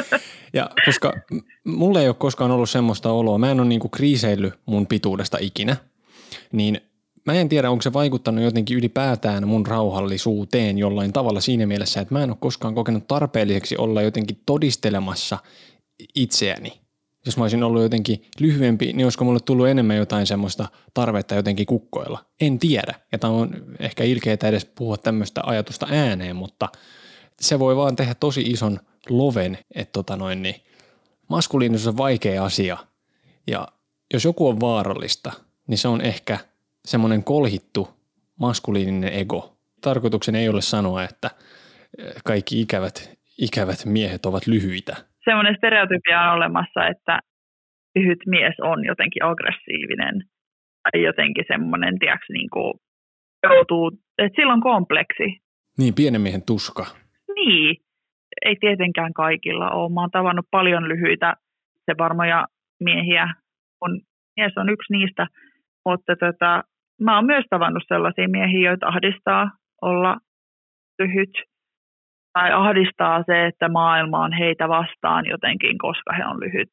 ja 0.53 0.69
koska 0.85 1.13
mulle 1.63 2.01
ei 2.01 2.07
ole 2.07 2.15
koskaan 2.19 2.51
ollut 2.51 2.69
semmoista 2.69 3.11
oloa, 3.11 3.37
mä 3.37 3.51
en 3.51 3.59
ole 3.59 3.67
niinku 3.67 3.89
kriiseillyt 3.89 4.53
mun 4.65 4.87
pituudesta 4.87 5.37
ikinä, 5.41 5.75
niin 6.51 6.81
Mä 7.25 7.33
en 7.33 7.49
tiedä, 7.49 7.71
onko 7.71 7.81
se 7.81 7.93
vaikuttanut 7.93 8.43
jotenkin 8.43 8.77
ylipäätään 8.77 9.47
mun 9.47 9.65
rauhallisuuteen 9.65 10.77
jollain 10.77 11.13
tavalla 11.13 11.41
siinä 11.41 11.65
mielessä, 11.65 12.01
että 12.01 12.13
mä 12.13 12.23
en 12.23 12.29
ole 12.29 12.37
koskaan 12.39 12.75
kokenut 12.75 13.07
tarpeelliseksi 13.07 13.77
olla 13.77 14.01
jotenkin 14.01 14.41
todistelemassa 14.45 15.37
itseäni. 16.15 16.81
Jos 17.25 17.37
mä 17.37 17.43
olisin 17.43 17.63
ollut 17.63 17.81
jotenkin 17.81 18.25
lyhyempi, 18.39 18.93
niin 18.93 19.05
olisiko 19.05 19.25
mulle 19.25 19.39
tullut 19.39 19.67
enemmän 19.67 19.97
jotain 19.97 20.27
semmoista 20.27 20.67
tarvetta 20.93 21.35
jotenkin 21.35 21.65
kukkoilla? 21.65 22.25
En 22.41 22.59
tiedä. 22.59 22.93
Ja 23.11 23.19
tämä 23.19 23.33
on 23.33 23.55
ehkä 23.79 24.03
ilkeää 24.03 24.37
edes 24.43 24.65
puhua 24.65 24.97
tämmöistä 24.97 25.41
ajatusta 25.45 25.87
ääneen, 25.91 26.35
mutta 26.35 26.69
se 27.41 27.59
voi 27.59 27.75
vaan 27.75 27.95
tehdä 27.95 28.15
tosi 28.15 28.41
ison 28.41 28.79
loven, 29.09 29.57
että 29.75 29.91
tota 29.91 30.15
noin, 30.15 30.41
niin 30.41 30.55
maskuliinisuus 31.27 31.87
on 31.87 31.97
vaikea 31.97 32.43
asia. 32.43 32.77
Ja 33.47 33.67
jos 34.13 34.25
joku 34.25 34.47
on 34.47 34.59
vaarallista, 34.59 35.31
niin 35.67 35.77
se 35.77 35.87
on 35.87 36.01
ehkä– 36.01 36.37
semmoinen 36.85 37.23
kolhittu 37.23 37.87
maskuliininen 38.39 39.13
ego. 39.13 39.55
Tarkoituksen 39.81 40.35
ei 40.35 40.49
ole 40.49 40.61
sanoa, 40.61 41.03
että 41.03 41.29
eh, 41.97 42.13
kaikki 42.25 42.61
ikävät, 42.61 43.19
ikävät 43.37 43.85
miehet 43.85 44.25
ovat 44.25 44.47
lyhyitä. 44.47 44.95
Semmoinen 45.23 45.55
stereotypia 45.57 46.21
on 46.21 46.35
olemassa, 46.37 46.87
että 46.87 47.19
lyhyt 47.95 48.19
mies 48.25 48.55
on 48.61 48.85
jotenkin 48.85 49.23
aggressiivinen 49.23 50.23
tai 50.83 51.03
jotenkin 51.03 51.45
semmoinen, 51.47 51.99
tiedätkö, 51.99 52.33
niin 52.33 52.49
kuin 52.49 52.73
joutuu, 53.43 53.91
että 54.17 54.41
sillä 54.41 54.53
on 54.53 54.61
kompleksi. 54.61 55.41
Niin, 55.77 55.93
pienen 55.95 56.21
miehen 56.21 56.45
tuska. 56.45 56.85
Niin, 57.35 57.77
ei 58.45 58.55
tietenkään 58.59 59.13
kaikilla 59.13 59.69
ole. 59.71 59.93
Mä 59.93 60.01
oon 60.01 60.11
tavannut 60.11 60.45
paljon 60.51 60.89
lyhyitä 60.89 61.33
se 61.85 61.97
varmoja 61.97 62.47
miehiä, 62.79 63.33
mun 63.81 64.01
mies 64.37 64.53
on 64.57 64.69
yksi 64.69 64.93
niistä, 64.93 65.27
mutta 65.85 66.15
tota, 66.15 66.63
mä 67.01 67.15
oon 67.15 67.25
myös 67.25 67.45
tavannut 67.49 67.83
sellaisia 67.87 68.29
miehiä, 68.29 68.69
joita 68.69 68.87
ahdistaa 68.87 69.51
olla 69.81 70.17
lyhyt 70.99 71.33
tai 72.33 72.51
ahdistaa 72.51 73.23
se, 73.25 73.45
että 73.45 73.69
maailma 73.69 74.23
on 74.23 74.33
heitä 74.33 74.69
vastaan 74.69 75.25
jotenkin, 75.25 75.77
koska 75.77 76.13
he 76.13 76.25
on 76.25 76.39
lyhyt. 76.39 76.69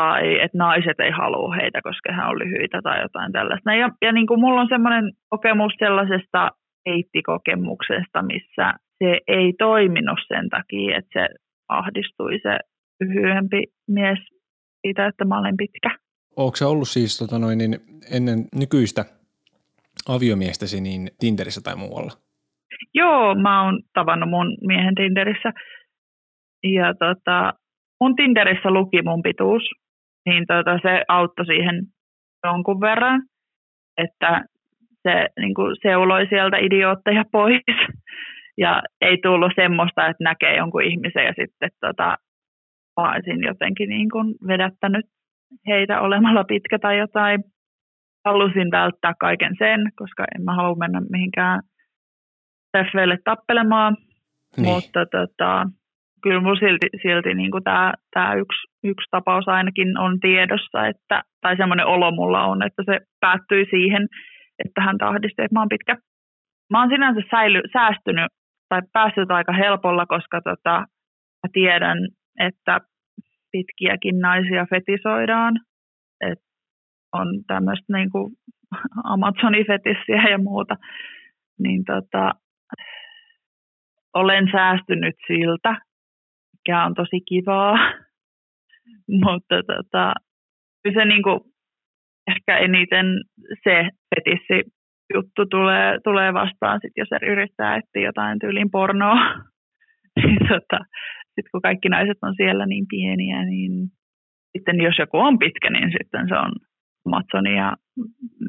Tai 0.00 0.40
että 0.40 0.58
naiset 0.58 1.00
ei 1.00 1.10
halua 1.10 1.54
heitä, 1.54 1.80
koska 1.82 2.12
he 2.12 2.22
on 2.22 2.38
lyhyitä 2.38 2.80
tai 2.82 3.02
jotain 3.02 3.32
tällaista. 3.32 3.74
Ja, 3.74 3.90
ja 4.02 4.12
niin 4.12 4.26
kuin 4.26 4.40
mulla 4.40 4.60
on 4.60 4.68
semmoinen 4.68 5.12
kokemus 5.28 5.72
sellaisesta 5.78 6.50
heittikokemuksesta, 6.88 8.22
missä 8.22 8.74
se 8.98 9.20
ei 9.26 9.52
toiminut 9.58 10.18
sen 10.28 10.48
takia, 10.48 10.96
että 10.98 11.10
se 11.12 11.28
ahdistui 11.68 12.38
se 12.42 12.58
lyhyempi 13.00 13.62
mies 13.88 14.18
siitä, 14.80 15.06
että 15.06 15.24
mä 15.24 15.38
olen 15.38 15.56
pitkä. 15.56 15.90
Se 16.54 16.64
ollut 16.64 16.88
siis 16.88 17.18
tota 17.18 17.38
noin, 17.38 17.58
niin 17.58 17.80
ennen 18.12 18.38
nykyistä 18.54 19.04
aviomiestäsi 20.08 20.80
niin 20.80 21.10
Tinderissä 21.20 21.60
tai 21.64 21.76
muualla? 21.76 22.12
Joo, 22.94 23.34
mä 23.34 23.64
oon 23.64 23.82
tavannut 23.94 24.30
mun 24.30 24.56
miehen 24.66 24.94
Tinderissä. 24.94 25.52
Ja 26.62 26.94
tota, 26.94 27.52
mun 28.00 28.16
Tinderissä 28.16 28.70
luki 28.70 29.02
mun 29.02 29.22
pituus, 29.22 29.62
niin 30.26 30.44
tota, 30.46 30.78
se 30.82 31.04
auttoi 31.08 31.46
siihen 31.46 31.82
jonkun 32.44 32.80
verran, 32.80 33.22
että 33.96 34.44
se 35.02 35.28
niin 35.40 35.54
kuin 35.54 35.76
seuloi 35.82 36.26
sieltä 36.28 36.56
idiootteja 36.56 37.24
pois. 37.32 37.62
Ja 38.58 38.82
ei 39.00 39.18
tullut 39.22 39.52
semmoista, 39.56 40.06
että 40.06 40.24
näkee 40.24 40.56
jonkun 40.56 40.84
ihmisen 40.84 41.24
ja 41.24 41.32
sitten 41.40 41.70
tota, 41.80 42.16
mä 43.00 43.12
olisin 43.12 43.42
jotenkin 43.42 43.88
niin 43.88 44.10
kuin 44.10 44.34
vedättänyt 44.46 45.06
heitä 45.68 46.00
olemalla 46.00 46.44
pitkä 46.44 46.78
tai 46.78 46.98
jotain. 46.98 47.40
Halusin 48.24 48.70
välttää 48.70 49.12
kaiken 49.20 49.54
sen, 49.58 49.80
koska 49.96 50.24
en 50.34 50.44
mä 50.44 50.54
halua 50.54 50.76
mennä 50.76 51.00
mihinkään 51.10 51.60
treffeille 52.72 53.18
tappelemaan. 53.24 53.96
Niin. 54.56 54.74
Mutta 54.74 55.06
tota, 55.06 55.66
kyllä 56.22 56.40
mun 56.40 56.56
silti, 56.56 56.88
silti 57.02 57.34
niin 57.34 57.50
tämä, 57.64 57.92
tämä 58.14 58.34
yksi, 58.34 58.62
yksi 58.84 59.06
tapaus 59.10 59.48
ainakin 59.48 59.98
on 59.98 60.20
tiedossa, 60.20 60.86
että, 60.86 61.22
tai 61.40 61.56
semmoinen 61.56 61.86
olo 61.86 62.10
mulla 62.10 62.44
on, 62.44 62.62
että 62.62 62.82
se 62.86 63.00
päättyi 63.20 63.66
siihen, 63.70 64.06
että 64.64 64.80
hän 64.80 64.98
tahdisti, 64.98 65.42
että 65.42 65.54
mä 65.54 65.60
oon 65.60 65.68
pitkä. 65.68 65.96
Mä 66.70 66.80
oon 66.80 66.88
sinänsä 66.88 67.20
säily, 67.30 67.60
säästynyt 67.72 68.32
tai 68.68 68.80
päässyt 68.92 69.30
aika 69.30 69.52
helpolla, 69.52 70.06
koska 70.06 70.40
tota, 70.40 70.78
mä 71.42 71.48
tiedän, 71.52 71.98
että 72.40 72.80
pitkiäkin 73.56 74.18
naisia 74.18 74.66
fetisoidaan. 74.70 75.54
Et 76.20 76.38
on 77.12 77.26
tämmöistä 77.46 77.92
niin 77.92 78.10
Amazonifetissiä 79.14 80.22
ja 80.30 80.38
muuta. 80.38 80.76
Niin 81.58 81.84
tota, 81.84 82.30
olen 84.14 84.48
säästynyt 84.52 85.14
siltä, 85.26 85.80
mikä 86.52 86.84
on 86.84 86.94
tosi 86.94 87.20
kivaa. 87.28 87.74
Mutta 89.24 89.56
tota, 89.62 90.12
se 90.94 91.04
niin 91.04 91.22
kuin, 91.22 91.40
ehkä 92.26 92.58
eniten 92.58 93.06
se 93.64 93.88
fetissi 94.14 94.70
juttu 95.14 95.46
tulee, 95.46 95.98
tulee 96.04 96.34
vastaan, 96.34 96.80
sit 96.82 96.92
jos 96.96 97.08
yrittää 97.22 97.76
etsiä 97.76 98.02
jotain 98.02 98.38
tyylin 98.38 98.70
pornoa. 98.70 99.16
niin 100.16 100.38
tota, 100.48 100.84
sitten 101.36 101.52
kun 101.52 101.62
kaikki 101.62 101.88
naiset 101.88 102.18
on 102.22 102.34
siellä 102.36 102.66
niin 102.66 102.86
pieniä, 102.88 103.44
niin 103.44 103.72
sitten 104.52 104.80
jos 104.80 104.98
joku 104.98 105.18
on 105.18 105.38
pitkä, 105.38 105.70
niin 105.70 105.90
sitten 105.98 106.28
se 106.28 106.34
on 106.34 106.52
Amazonia, 107.06 107.54
ja 107.54 107.76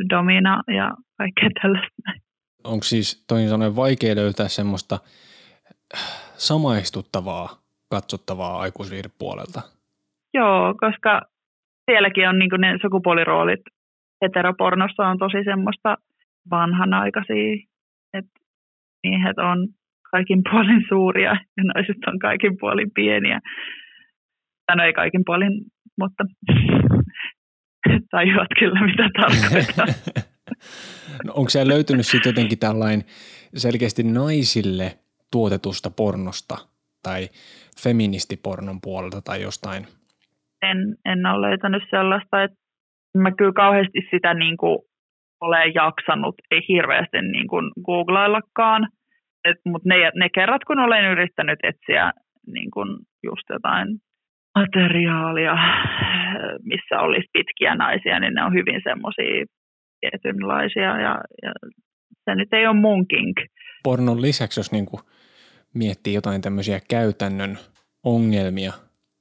Domina 0.10 0.64
ja 0.68 0.92
kaikkea 1.18 1.50
tällaista. 1.62 2.12
Onko 2.64 2.84
siis 2.84 3.26
toisin 3.28 3.50
sanoen 3.50 3.76
vaikea 3.76 4.16
löytää 4.16 4.48
semmoista 4.48 5.00
samaistuttavaa, 6.38 7.50
katsottavaa 7.90 8.60
aikuisviihdepuolelta? 8.60 9.62
Joo, 10.34 10.76
koska 10.80 11.22
sielläkin 11.92 12.30
on 12.30 12.40
niin 12.40 12.50
ne 12.58 12.78
sukupuoliroolit 12.82 13.62
heteropornossa 14.22 15.08
on 15.08 15.18
tosi 15.18 15.44
semmoista 15.44 15.98
vanhanaikaisia, 16.52 17.64
että 18.14 18.40
miehet 19.04 19.38
on 19.38 19.68
kaikin 20.12 20.42
puolin 20.52 20.84
suuria 20.90 21.32
ja 21.32 21.64
naiset 21.64 21.98
on 22.08 22.20
kaikin 22.20 22.58
puolin 22.60 22.92
pieniä. 22.96 23.40
Tai 24.66 24.76
no 24.76 24.84
ei 24.84 24.94
kaikin 24.94 25.22
puolin, 25.26 25.52
mutta 26.00 26.24
tajuat 28.12 28.48
kyllä 28.60 28.86
mitä 28.86 29.10
tarkoittaa. 29.20 29.86
no, 31.26 31.34
onko 31.34 31.50
siellä 31.50 31.74
löytynyt 31.74 32.06
sitten 32.06 32.30
jotenkin 32.30 32.60
tällainen 32.60 33.06
selkeästi 33.56 34.04
naisille 34.04 34.92
tuotetusta 35.32 35.90
pornosta 35.90 36.56
tai 37.04 37.28
feministipornon 37.84 38.82
puolelta 38.82 39.22
tai 39.22 39.42
jostain? 39.42 39.86
En, 40.62 40.78
en 41.06 41.26
ole 41.26 41.48
löytänyt 41.48 41.84
sellaista, 41.90 42.44
että 42.44 42.58
mä 43.18 43.32
kyllä 43.32 43.54
kauheasti 43.54 44.00
sitä 44.12 44.34
niin 44.34 44.58
kuin 44.58 44.78
olen 45.42 45.74
jaksanut, 45.74 46.36
ei 46.52 46.62
hirveästi 46.68 47.22
niin 47.22 47.48
kuin 47.48 47.72
googlaillakaan, 47.86 48.88
mutta 49.66 49.90
ne, 49.90 49.96
ne 50.16 50.30
kerrat, 50.30 50.64
kun 50.64 50.80
olen 50.80 51.12
yrittänyt 51.12 51.60
etsiä 51.64 52.12
niin 52.48 52.72
kuin 52.72 52.90
just 53.24 53.50
jotain 53.50 53.88
materiaalia, 54.60 55.56
missä 56.64 57.00
olisi 57.00 57.28
pitkiä 57.34 57.76
naisia, 57.76 58.20
niin 58.20 58.34
ne 58.34 58.44
on 58.44 58.54
hyvin 58.54 58.82
semmoisia 58.84 59.46
tietynlaisia 60.00 61.02
ja, 61.02 61.22
ja 61.44 61.52
se 62.26 62.36
nyt 62.36 62.54
ei 62.54 62.68
ole 62.68 62.76
mun 62.76 63.08
kink. 63.08 63.38
Pornon 63.84 64.22
lisäksi, 64.22 64.60
jos 64.60 64.72
niin 64.72 64.86
kuin 64.86 65.02
miettii 65.74 66.14
jotain 66.14 66.42
tämmöisiä 66.42 66.80
käytännön 66.90 67.58
ongelmia, 68.04 68.74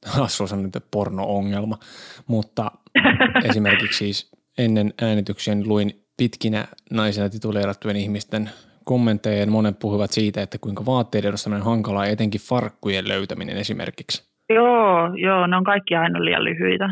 Hassu 0.07 0.47
sanoi 0.47 0.65
nyt 0.65 0.85
porno-ongelma, 0.91 1.79
mutta 2.27 2.71
esimerkiksi 3.51 3.99
siis 3.99 4.31
ennen 4.59 4.95
äänityksiä 5.03 5.55
luin 5.65 5.91
pitkinä 6.17 6.65
naisina 6.91 7.29
tituleerattujen 7.29 7.97
ihmisten 7.97 8.51
kommentteja 8.87 9.41
ja 9.41 9.47
monet 9.47 9.79
puhuvat 9.83 10.11
siitä, 10.11 10.43
että 10.43 10.59
kuinka 10.61 10.87
vaatteiden 10.87 11.33
on 11.57 11.65
hankalaa, 11.71 12.07
etenkin 12.07 12.41
farkkujen 12.49 13.09
löytäminen 13.09 13.57
esimerkiksi. 13.57 14.17
Joo, 14.55 15.15
joo, 15.15 15.47
ne 15.47 15.57
on 15.57 15.65
kaikki 15.65 15.97
aina 15.97 16.25
liian 16.25 16.45
lyhyitä. 16.45 16.89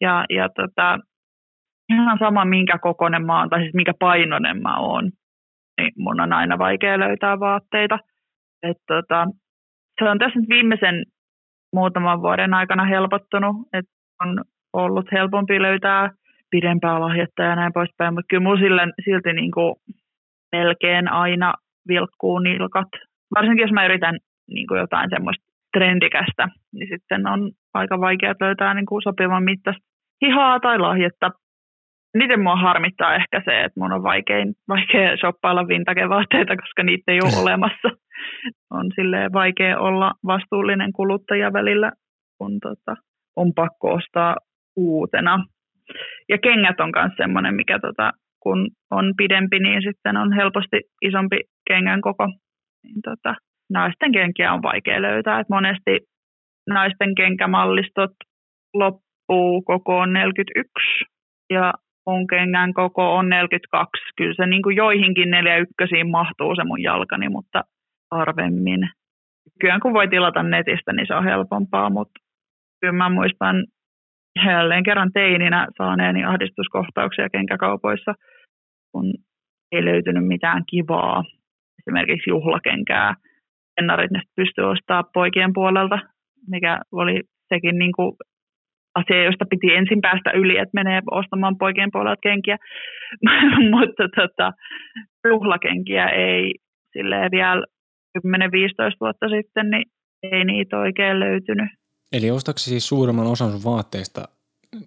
Ja, 0.00 0.24
ja 0.30 0.48
tota, 0.48 0.98
ihan 1.94 2.18
sama 2.18 2.44
minkä 2.44 2.78
kokoinen 2.78 3.26
mä 3.26 3.38
oon, 3.38 3.50
tai 3.50 3.60
siis 3.60 3.74
minkä 3.74 3.94
painoinen 3.98 4.62
mä 4.62 4.78
oon, 4.78 5.04
niin 5.80 5.92
mun 5.98 6.20
on 6.20 6.32
aina 6.32 6.58
vaikea 6.58 6.98
löytää 6.98 7.40
vaatteita. 7.40 7.98
Et 8.62 8.76
tota, 8.86 9.26
se 9.98 10.10
on 10.10 10.18
tässä 10.18 10.40
nyt 10.40 10.48
viimeisen 10.48 11.04
muutaman 11.72 12.22
vuoden 12.22 12.54
aikana 12.54 12.84
helpottunut, 12.84 13.56
että 13.72 13.92
on 14.24 14.44
ollut 14.72 15.06
helpompi 15.12 15.62
löytää 15.62 16.10
pidempää 16.50 17.00
lahjetta 17.00 17.42
ja 17.42 17.56
näin 17.56 17.72
poispäin, 17.72 18.14
mutta 18.14 18.26
kyllä 18.30 18.60
sille, 18.60 18.82
silti 19.04 19.32
niin 19.32 19.50
kuin 19.50 19.74
melkein 20.52 21.12
aina 21.12 21.54
vilkkuu 21.88 22.38
nilkat. 22.38 22.88
Varsinkin 23.34 23.62
jos 23.62 23.72
mä 23.72 23.84
yritän 23.84 24.16
niin 24.50 24.66
kuin 24.66 24.80
jotain 24.80 25.10
semmoista 25.10 25.44
trendikästä, 25.72 26.48
niin 26.72 26.88
sitten 26.92 27.26
on 27.26 27.50
aika 27.74 28.00
vaikea 28.00 28.34
löytää 28.40 28.74
niin 28.74 28.86
kuin 28.86 29.02
sopivan 29.02 29.44
mittaista 29.44 29.82
hihaa 30.22 30.60
tai 30.60 30.78
lahjetta. 30.78 31.30
Miten 32.14 32.42
mua 32.42 32.56
harmittaa 32.56 33.14
ehkä 33.14 33.42
se, 33.44 33.60
että 33.60 33.80
mun 33.80 33.92
on 33.92 34.02
vaikein, 34.02 34.54
vaikea 34.68 35.16
shoppailla 35.16 35.68
vintage-vaatteita, 35.68 36.56
koska 36.56 36.82
niitä 36.82 37.12
ei 37.12 37.20
ole 37.20 37.40
olemassa. 37.42 37.88
On 38.70 38.86
silleen 38.94 39.32
vaikea 39.32 39.78
olla 39.78 40.12
vastuullinen 40.26 40.92
kuluttaja 40.92 41.52
välillä, 41.52 41.92
kun 42.38 42.60
tota, 42.60 42.96
on 43.36 43.52
pakko 43.54 43.92
ostaa 43.94 44.36
uutena. 44.76 45.44
Ja 46.28 46.38
kengät 46.38 46.80
on 46.80 46.92
myös 46.96 47.12
semmoinen, 47.16 47.54
mikä 47.54 47.78
tota, 47.78 48.12
kun 48.42 48.70
on 48.90 49.14
pidempi, 49.16 49.58
niin 49.58 49.82
sitten 49.82 50.16
on 50.16 50.32
helposti 50.32 50.80
isompi 51.02 51.40
kengän 51.66 52.00
koko. 52.00 52.26
Niin 52.84 53.02
tota, 53.04 53.34
naisten 53.70 54.12
kenkiä 54.12 54.52
on 54.52 54.62
vaikea 54.62 55.02
löytää. 55.02 55.40
Et 55.40 55.48
monesti 55.48 55.98
naisten 56.68 57.14
kenkämallistot 57.14 58.12
loppuu 58.74 59.62
koko 59.62 59.98
on 59.98 60.12
41 60.12 61.04
ja 61.50 61.72
mun 62.06 62.26
kengän 62.26 62.74
koko 62.74 63.16
on 63.16 63.28
42. 63.28 63.90
Kyllä 64.16 64.34
se 64.36 64.46
niin 64.46 64.62
kuin 64.62 64.76
joihinkin 64.76 65.30
41 65.30 66.04
mahtuu 66.04 66.54
se 66.54 66.64
mun 66.64 66.82
jalkani, 66.82 67.28
mutta 67.28 67.64
harvemmin. 68.10 68.88
Kyllä 69.60 69.80
kun 69.80 69.92
voi 69.92 70.08
tilata 70.08 70.42
netistä, 70.42 70.92
niin 70.92 71.06
se 71.06 71.14
on 71.14 71.24
helpompaa, 71.24 71.90
mutta 71.90 72.20
kyllä 72.80 72.92
mä 72.92 73.08
muistan 73.08 73.64
jälleen 74.46 74.82
kerran 74.82 75.12
teininä 75.12 75.66
saaneeni 75.78 76.24
ahdistuskohtauksia 76.24 77.28
kenkäkaupoissa, 77.28 78.14
kun 78.92 79.14
ei 79.72 79.84
löytynyt 79.84 80.26
mitään 80.26 80.62
kivaa, 80.70 81.24
esimerkiksi 81.78 82.30
juhlakenkää. 82.30 83.14
Ennarit 83.80 84.10
ne 84.10 84.20
pystyi 84.36 84.64
ostamaan 84.64 85.04
poikien 85.14 85.52
puolelta, 85.54 85.98
mikä 86.48 86.80
oli 86.92 87.20
sekin 87.48 87.78
niin 87.78 87.92
kuin 87.96 88.12
asia, 88.94 89.24
josta 89.24 89.44
piti 89.50 89.74
ensin 89.74 90.00
päästä 90.00 90.30
yli, 90.30 90.58
että 90.58 90.74
menee 90.74 91.00
ostamaan 91.10 91.58
poikien 91.58 91.88
puolelta 91.92 92.20
kenkiä. 92.22 92.56
Mutta 93.74 94.08
tota, 94.16 94.52
juhlakenkiä 95.28 96.08
ei 96.08 96.54
silleen 96.92 97.30
vielä 97.30 97.64
10-15 98.18 98.22
vuotta 99.00 99.28
sitten, 99.28 99.70
niin 99.70 99.84
ei 100.22 100.44
niitä 100.44 100.78
oikein 100.78 101.20
löytynyt. 101.20 101.68
Eli 102.12 102.30
ostatko 102.30 102.58
siis 102.58 102.88
suurimman 102.88 103.26
osan 103.26 103.50
sun 103.50 103.72
vaatteista 103.72 104.20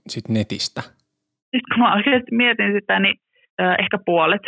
sit 0.07 0.29
netistä? 0.29 0.81
Sitten 1.51 1.69
kun 1.73 1.79
mä 1.79 1.95
oikeasti 1.95 2.31
mietin 2.35 2.73
sitä, 2.73 2.99
niin 2.99 3.15
äh, 3.61 3.75
ehkä 3.79 3.97
puolet. 4.05 4.41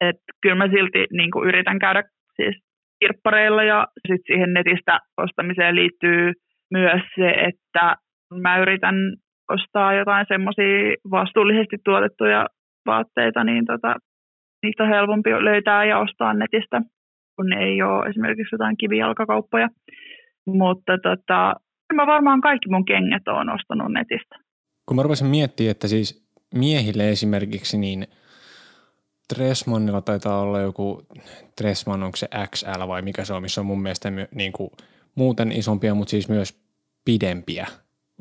Et 0.00 0.20
kyllä 0.42 0.56
mä 0.56 0.68
silti 0.68 1.06
niin 1.12 1.30
yritän 1.44 1.78
käydä 1.78 2.02
siis 2.36 2.56
kirppareilla 3.00 3.62
ja 3.62 3.86
sitten 4.08 4.26
siihen 4.26 4.52
netistä 4.52 5.00
ostamiseen 5.16 5.74
liittyy 5.74 6.32
myös 6.70 7.02
se, 7.16 7.30
että 7.30 7.96
mä 8.40 8.58
yritän 8.58 8.94
ostaa 9.50 9.94
jotain 9.94 10.26
semmoisia 10.28 10.96
vastuullisesti 11.10 11.76
tuotettuja 11.84 12.46
vaatteita, 12.86 13.44
niin 13.44 13.64
tota, 13.66 13.94
niistä 14.62 14.82
on 14.82 14.88
helpompi 14.88 15.30
löytää 15.30 15.84
ja 15.84 15.98
ostaa 15.98 16.34
netistä, 16.34 16.80
kun 17.36 17.52
ei 17.52 17.82
ole 17.82 18.08
esimerkiksi 18.08 18.54
jotain 18.54 18.76
kivijalkakauppoja. 18.76 19.68
Mutta 20.46 20.92
tota, 20.98 21.54
mä 21.94 22.06
varmaan 22.06 22.40
kaikki 22.40 22.68
mun 22.68 22.84
kengät 22.84 23.28
on 23.28 23.50
ostanut 23.50 23.92
netistä. 23.92 24.36
Kun 24.86 24.96
mä 24.96 25.02
rupesin 25.02 25.26
miettimään, 25.26 25.70
että 25.70 25.88
siis 25.88 26.28
miehille 26.54 27.10
esimerkiksi 27.10 27.78
niin 27.78 28.06
Dressmannilla 29.34 30.00
taitaa 30.00 30.40
olla 30.40 30.60
joku, 30.60 31.02
Dressman 31.62 32.02
onko 32.02 32.16
se 32.16 32.28
XL 32.50 32.88
vai 32.88 33.02
mikä 33.02 33.24
se 33.24 33.34
on, 33.34 33.42
missä 33.42 33.60
on 33.60 33.66
mun 33.66 33.82
mielestä 33.82 34.12
niin 34.34 34.52
kuin 34.52 34.70
muuten 35.14 35.52
isompia, 35.52 35.94
mutta 35.94 36.10
siis 36.10 36.28
myös 36.28 36.62
pidempiä 37.04 37.66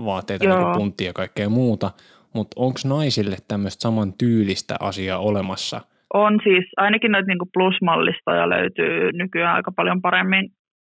vaatteita, 0.06 0.45
niin 0.45 0.62
kuin 0.62 0.78
punttia 0.78 1.08
ja 1.08 1.13
kaikkea 1.13 1.50
muuta. 1.50 1.91
Mutta 2.34 2.54
onko 2.56 2.80
naisille 2.86 3.38
tämmöistä 3.47 3.82
saman 3.82 4.13
tyylistä 4.13 4.76
asiaa 4.80 5.19
olemassa? 5.19 5.82
On 6.13 6.39
siis, 6.43 6.65
ainakin 6.78 7.12
noita 7.12 7.28
niinku 7.28 7.50
plusmallistoja 7.54 8.50
löytyy 8.50 9.12
nykyään 9.12 9.56
aika 9.56 9.71
paljon 9.71 10.02
paremmin. 10.02 10.52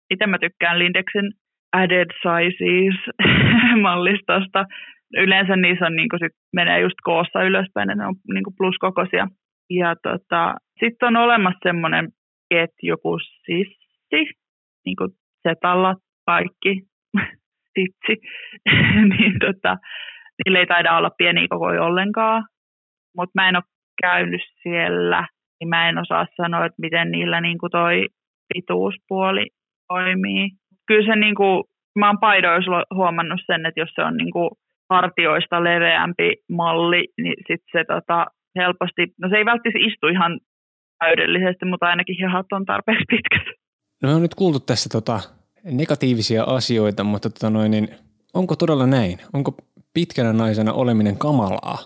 Itse 0.10 0.28
mä 0.28 0.40
tykkään 0.40 0.80
Lindexin 0.80 1.32
added 1.74 2.10
sizes 2.24 3.00
mallistosta. 3.82 4.66
Yleensä 5.18 5.56
niissä 5.56 5.86
on, 5.86 5.96
niinku 5.96 6.18
sit 6.20 6.32
menee 6.54 6.80
just 6.80 6.96
koossa 7.04 7.44
ylöspäin, 7.44 7.90
että 7.90 8.04
ne 8.04 8.08
on 8.08 8.16
niinku 8.34 8.54
pluskokoisia. 8.58 9.28
Ja 9.70 9.96
tota, 10.04 10.56
sitten 10.80 11.08
on 11.08 11.16
olemassa 11.16 11.60
semmoinen 11.64 12.10
ketju 12.50 12.98
kuin 12.98 13.20
Sissi, 13.46 14.34
niin 14.86 14.96
kuin 14.98 15.10
Zetalla 15.48 15.96
kaikki, 16.26 16.82
Sitsi, 17.74 18.28
niin 19.18 19.40
tota, 19.40 19.78
niillä 20.46 20.60
ei 20.60 20.68
taida 20.68 20.98
olla 20.98 21.10
pieniä 21.18 21.48
kokoja 21.50 21.84
ollenkaan, 21.84 22.44
mutta 23.18 23.32
mä 23.36 23.50
en 23.50 23.56
ole 23.56 23.64
käynyt 24.02 24.42
siellä, 24.64 25.28
niin 25.60 25.70
mä 25.70 25.90
en 25.90 25.98
osaa 25.98 26.28
sanoa, 26.38 26.66
että 26.66 26.82
miten 26.82 27.12
niillä 27.12 27.42
niin 27.42 27.58
kuin 27.58 27.72
toi 27.72 28.08
pituuspuoli 28.54 29.48
toimii. 29.88 30.50
Kyllä 30.92 31.14
se 31.14 31.20
niin 31.20 31.36
kuin, 31.36 31.64
mä 32.00 32.08
oon 32.08 32.20
paidoissa 32.20 32.84
huomannut 32.96 33.42
sen, 33.46 33.66
että 33.66 33.80
jos 33.80 33.90
se 33.96 34.02
on 34.04 34.18
niin 34.18 34.32
kuin 34.32 34.50
hartioista 34.90 35.64
leveämpi 35.64 36.36
malli, 36.50 37.08
niin 37.22 37.36
sitten 37.48 37.72
se 37.72 37.84
tota, 37.94 38.26
helposti, 38.60 39.14
no 39.22 39.30
se 39.30 39.38
ei 39.38 39.46
välttämättä 39.46 39.80
istu 39.80 40.08
ihan 40.08 40.40
täydellisesti, 41.00 41.66
mutta 41.66 41.86
ainakin 41.86 42.16
hihat 42.20 42.46
on 42.52 42.66
tarpeeksi 42.66 43.06
pitkät. 43.10 43.56
No 44.04 44.16
on 44.16 44.22
nyt 44.22 44.36
kuultu 44.36 44.60
tässä 44.60 44.90
tota, 44.92 45.20
negatiivisia 45.64 46.44
asioita, 46.44 47.04
mutta 47.04 47.30
tota 47.30 47.50
noin, 47.50 47.72
niin 47.72 47.88
onko 48.34 48.56
todella 48.56 48.88
näin? 48.88 49.18
Onko 49.34 49.52
pitkänä 49.94 50.34
naisena 50.34 50.74
oleminen 50.74 51.18
kamalaa? 51.18 51.78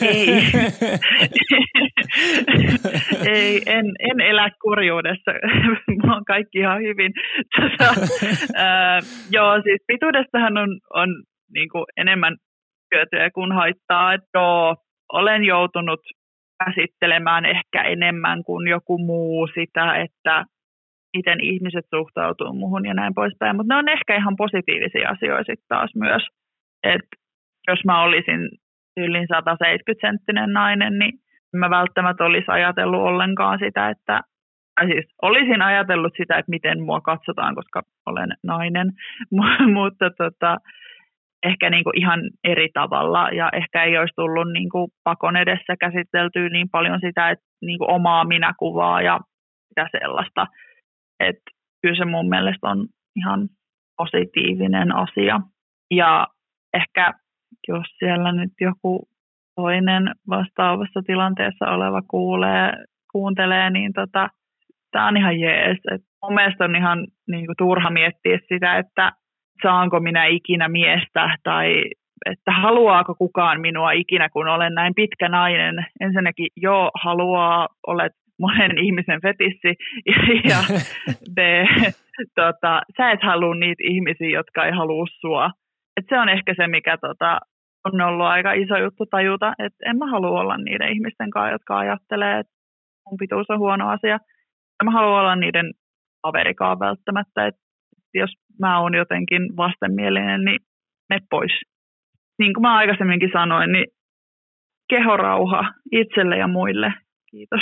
ei. 0.00 0.42
ei, 3.34 3.62
en, 3.66 3.86
en 3.98 4.20
elä 4.20 4.50
kurjuudessa. 4.62 5.30
Mulla 6.02 6.16
on 6.16 6.24
kaikki 6.24 6.58
ihan 6.58 6.82
hyvin. 6.82 7.12
Tota, 7.56 7.94
ää, 8.54 9.00
joo, 9.30 9.62
siis 9.62 9.80
pituudestahan 9.86 10.56
on, 10.56 10.78
on 10.94 11.08
niin 11.54 11.68
kuin 11.68 11.84
enemmän 11.96 12.36
hyötyä 12.94 13.30
kuin 13.30 13.52
haittaa. 13.52 14.14
Että 14.14 14.28
joo, 14.34 14.76
olen 15.12 15.44
joutunut 15.44 16.00
käsittelemään 16.64 17.44
ehkä 17.44 17.82
enemmän 17.82 18.44
kuin 18.44 18.68
joku 18.68 18.98
muu 18.98 19.46
sitä, 19.46 19.96
että 19.96 20.44
miten 21.16 21.40
ihmiset 21.40 21.86
suhtautuu 21.94 22.52
muuhun 22.52 22.86
ja 22.86 22.94
näin 22.94 23.14
poispäin. 23.14 23.56
Mutta 23.56 23.74
ne 23.74 23.78
on 23.78 23.88
ehkä 23.88 24.16
ihan 24.16 24.36
positiivisia 24.36 25.08
asioita 25.08 25.44
sitten 25.44 25.68
taas 25.68 25.90
myös. 25.94 26.22
Että 26.82 27.16
jos 27.68 27.84
mä 27.84 28.02
olisin 28.02 28.40
yli 28.96 29.24
170-senttinen 29.24 30.52
nainen, 30.52 30.98
niin 30.98 31.12
mä 31.56 31.70
välttämättä 31.70 32.24
olisi 32.24 32.46
ajatellut 32.48 33.00
ollenkaan 33.00 33.58
sitä, 33.58 33.88
että 33.88 34.20
siis 34.86 35.06
olisin 35.22 35.62
ajatellut 35.62 36.12
sitä, 36.16 36.38
että 36.38 36.50
miten 36.50 36.82
mua 36.82 37.00
katsotaan, 37.00 37.54
koska 37.54 37.82
olen 38.06 38.28
nainen, 38.42 38.92
mutta 39.78 40.10
tota, 40.10 40.56
ehkä 41.42 41.70
niin 41.70 41.84
kuin 41.84 41.98
ihan 41.98 42.20
eri 42.44 42.68
tavalla 42.74 43.28
ja 43.28 43.50
ehkä 43.52 43.84
ei 43.84 43.98
olisi 43.98 44.14
tullut 44.16 44.52
niin 44.52 44.70
kuin 44.70 44.90
pakon 45.04 45.36
edessä 45.36 45.76
käsiteltyä 45.80 46.48
niin 46.48 46.68
paljon 46.70 47.00
sitä, 47.00 47.30
että 47.30 47.44
niin 47.62 47.78
kuin 47.78 47.90
omaa 47.90 48.24
minäkuvaa 48.24 49.02
ja 49.02 49.20
sitä 49.68 49.88
sellaista. 50.00 50.46
Että 51.20 51.50
kyllä 51.82 51.96
se 51.96 52.04
mun 52.04 52.28
mielestä 52.28 52.68
on 52.68 52.86
ihan 53.16 53.48
positiivinen 53.96 54.96
asia. 54.96 55.40
Ja 55.90 56.26
ehkä 56.74 57.14
jos 57.68 57.86
siellä 57.98 58.32
nyt 58.32 58.52
joku 58.60 59.08
toinen 59.60 60.04
vastaavassa 60.28 61.00
tilanteessa 61.06 61.70
oleva 61.70 62.02
kuulee, 62.02 62.72
kuuntelee, 63.12 63.70
niin 63.70 63.92
tota, 63.92 64.28
tämä 64.92 65.08
on 65.08 65.16
ihan 65.16 65.40
jees. 65.40 65.78
Et 65.94 66.02
mun 66.22 66.34
mielestä 66.34 66.64
on 66.64 66.76
ihan 66.76 66.98
niin 67.28 67.46
kuin, 67.46 67.56
turha 67.58 67.90
miettiä 67.90 68.38
sitä, 68.48 68.78
että 68.78 69.12
saanko 69.62 70.00
minä 70.00 70.24
ikinä 70.24 70.68
miestä 70.68 71.36
tai 71.44 71.84
että 72.26 72.52
haluaako 72.52 73.14
kukaan 73.14 73.60
minua 73.60 73.92
ikinä, 73.92 74.28
kun 74.28 74.48
olen 74.48 74.74
näin 74.74 74.94
pitkä 74.94 75.28
nainen. 75.28 75.86
Ensinnäkin 76.00 76.48
joo, 76.56 76.90
haluaa, 77.04 77.68
olet 77.86 78.12
monen 78.40 78.78
ihmisen 78.78 79.20
fetissi 79.22 79.72
ja 80.50 80.58
B, 81.34 81.38
tota, 82.34 82.82
sä 82.96 83.10
et 83.10 83.22
halua 83.22 83.54
niitä 83.54 83.82
ihmisiä, 83.82 84.28
jotka 84.28 84.64
ei 84.64 84.72
halua 84.72 85.06
sua. 85.20 85.50
Et 85.96 86.04
se 86.08 86.18
on 86.18 86.28
ehkä 86.28 86.54
se, 86.56 86.66
mikä 86.66 86.98
tota, 86.98 87.40
on 87.94 88.00
ollut 88.00 88.26
aika 88.26 88.52
iso 88.52 88.76
juttu 88.78 89.06
tajuta, 89.06 89.52
että 89.58 89.90
en 89.90 89.98
mä 89.98 90.10
halua 90.10 90.40
olla 90.40 90.56
niiden 90.56 90.92
ihmisten 90.92 91.30
kanssa, 91.30 91.52
jotka 91.52 91.78
ajattelee, 91.78 92.38
että 92.38 92.52
mun 93.06 93.18
pituus 93.18 93.50
on 93.50 93.58
huono 93.58 93.88
asia. 93.88 94.18
En 94.80 94.84
mä 94.84 94.90
halua 94.90 95.20
olla 95.20 95.36
niiden 95.36 95.72
kaverikaan 96.22 96.78
välttämättä, 96.78 97.46
että 97.46 97.60
jos 98.14 98.30
mä 98.60 98.80
oon 98.80 98.94
jotenkin 98.94 99.56
vastenmielinen, 99.56 100.44
niin 100.44 100.60
me 101.08 101.18
pois. 101.30 101.52
Niin 102.38 102.54
kuin 102.54 102.62
mä 102.62 102.76
aikaisemminkin 102.76 103.30
sanoin, 103.32 103.72
niin 103.72 103.86
kehorauha 104.88 105.72
itselle 105.92 106.36
ja 106.36 106.48
muille. 106.48 106.92
Kiitos. 107.30 107.60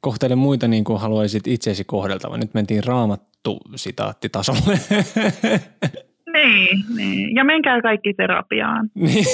Kohtele 0.00 0.34
muita 0.34 0.68
niin 0.68 0.84
kuin 0.84 1.00
haluaisit 1.00 1.46
itseesi 1.46 1.84
kohdeltava. 1.84 2.36
Nyt 2.36 2.54
mentiin 2.54 2.84
raamattu 2.86 3.60
sitaattitasolle. 3.76 4.78
Niin, 6.44 6.84
niin. 6.96 7.34
Ja 7.34 7.44
menkää 7.44 7.82
kaikki 7.82 8.14
terapiaan. 8.14 8.90
Niin. 8.94 9.24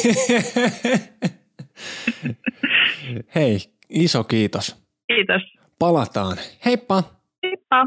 Hei, 3.35 3.59
iso 3.89 4.25
kiitos. 4.25 4.85
Kiitos. 5.07 5.43
Palataan. 5.79 6.37
Heippa. 6.65 7.03
Heippa. 7.43 7.87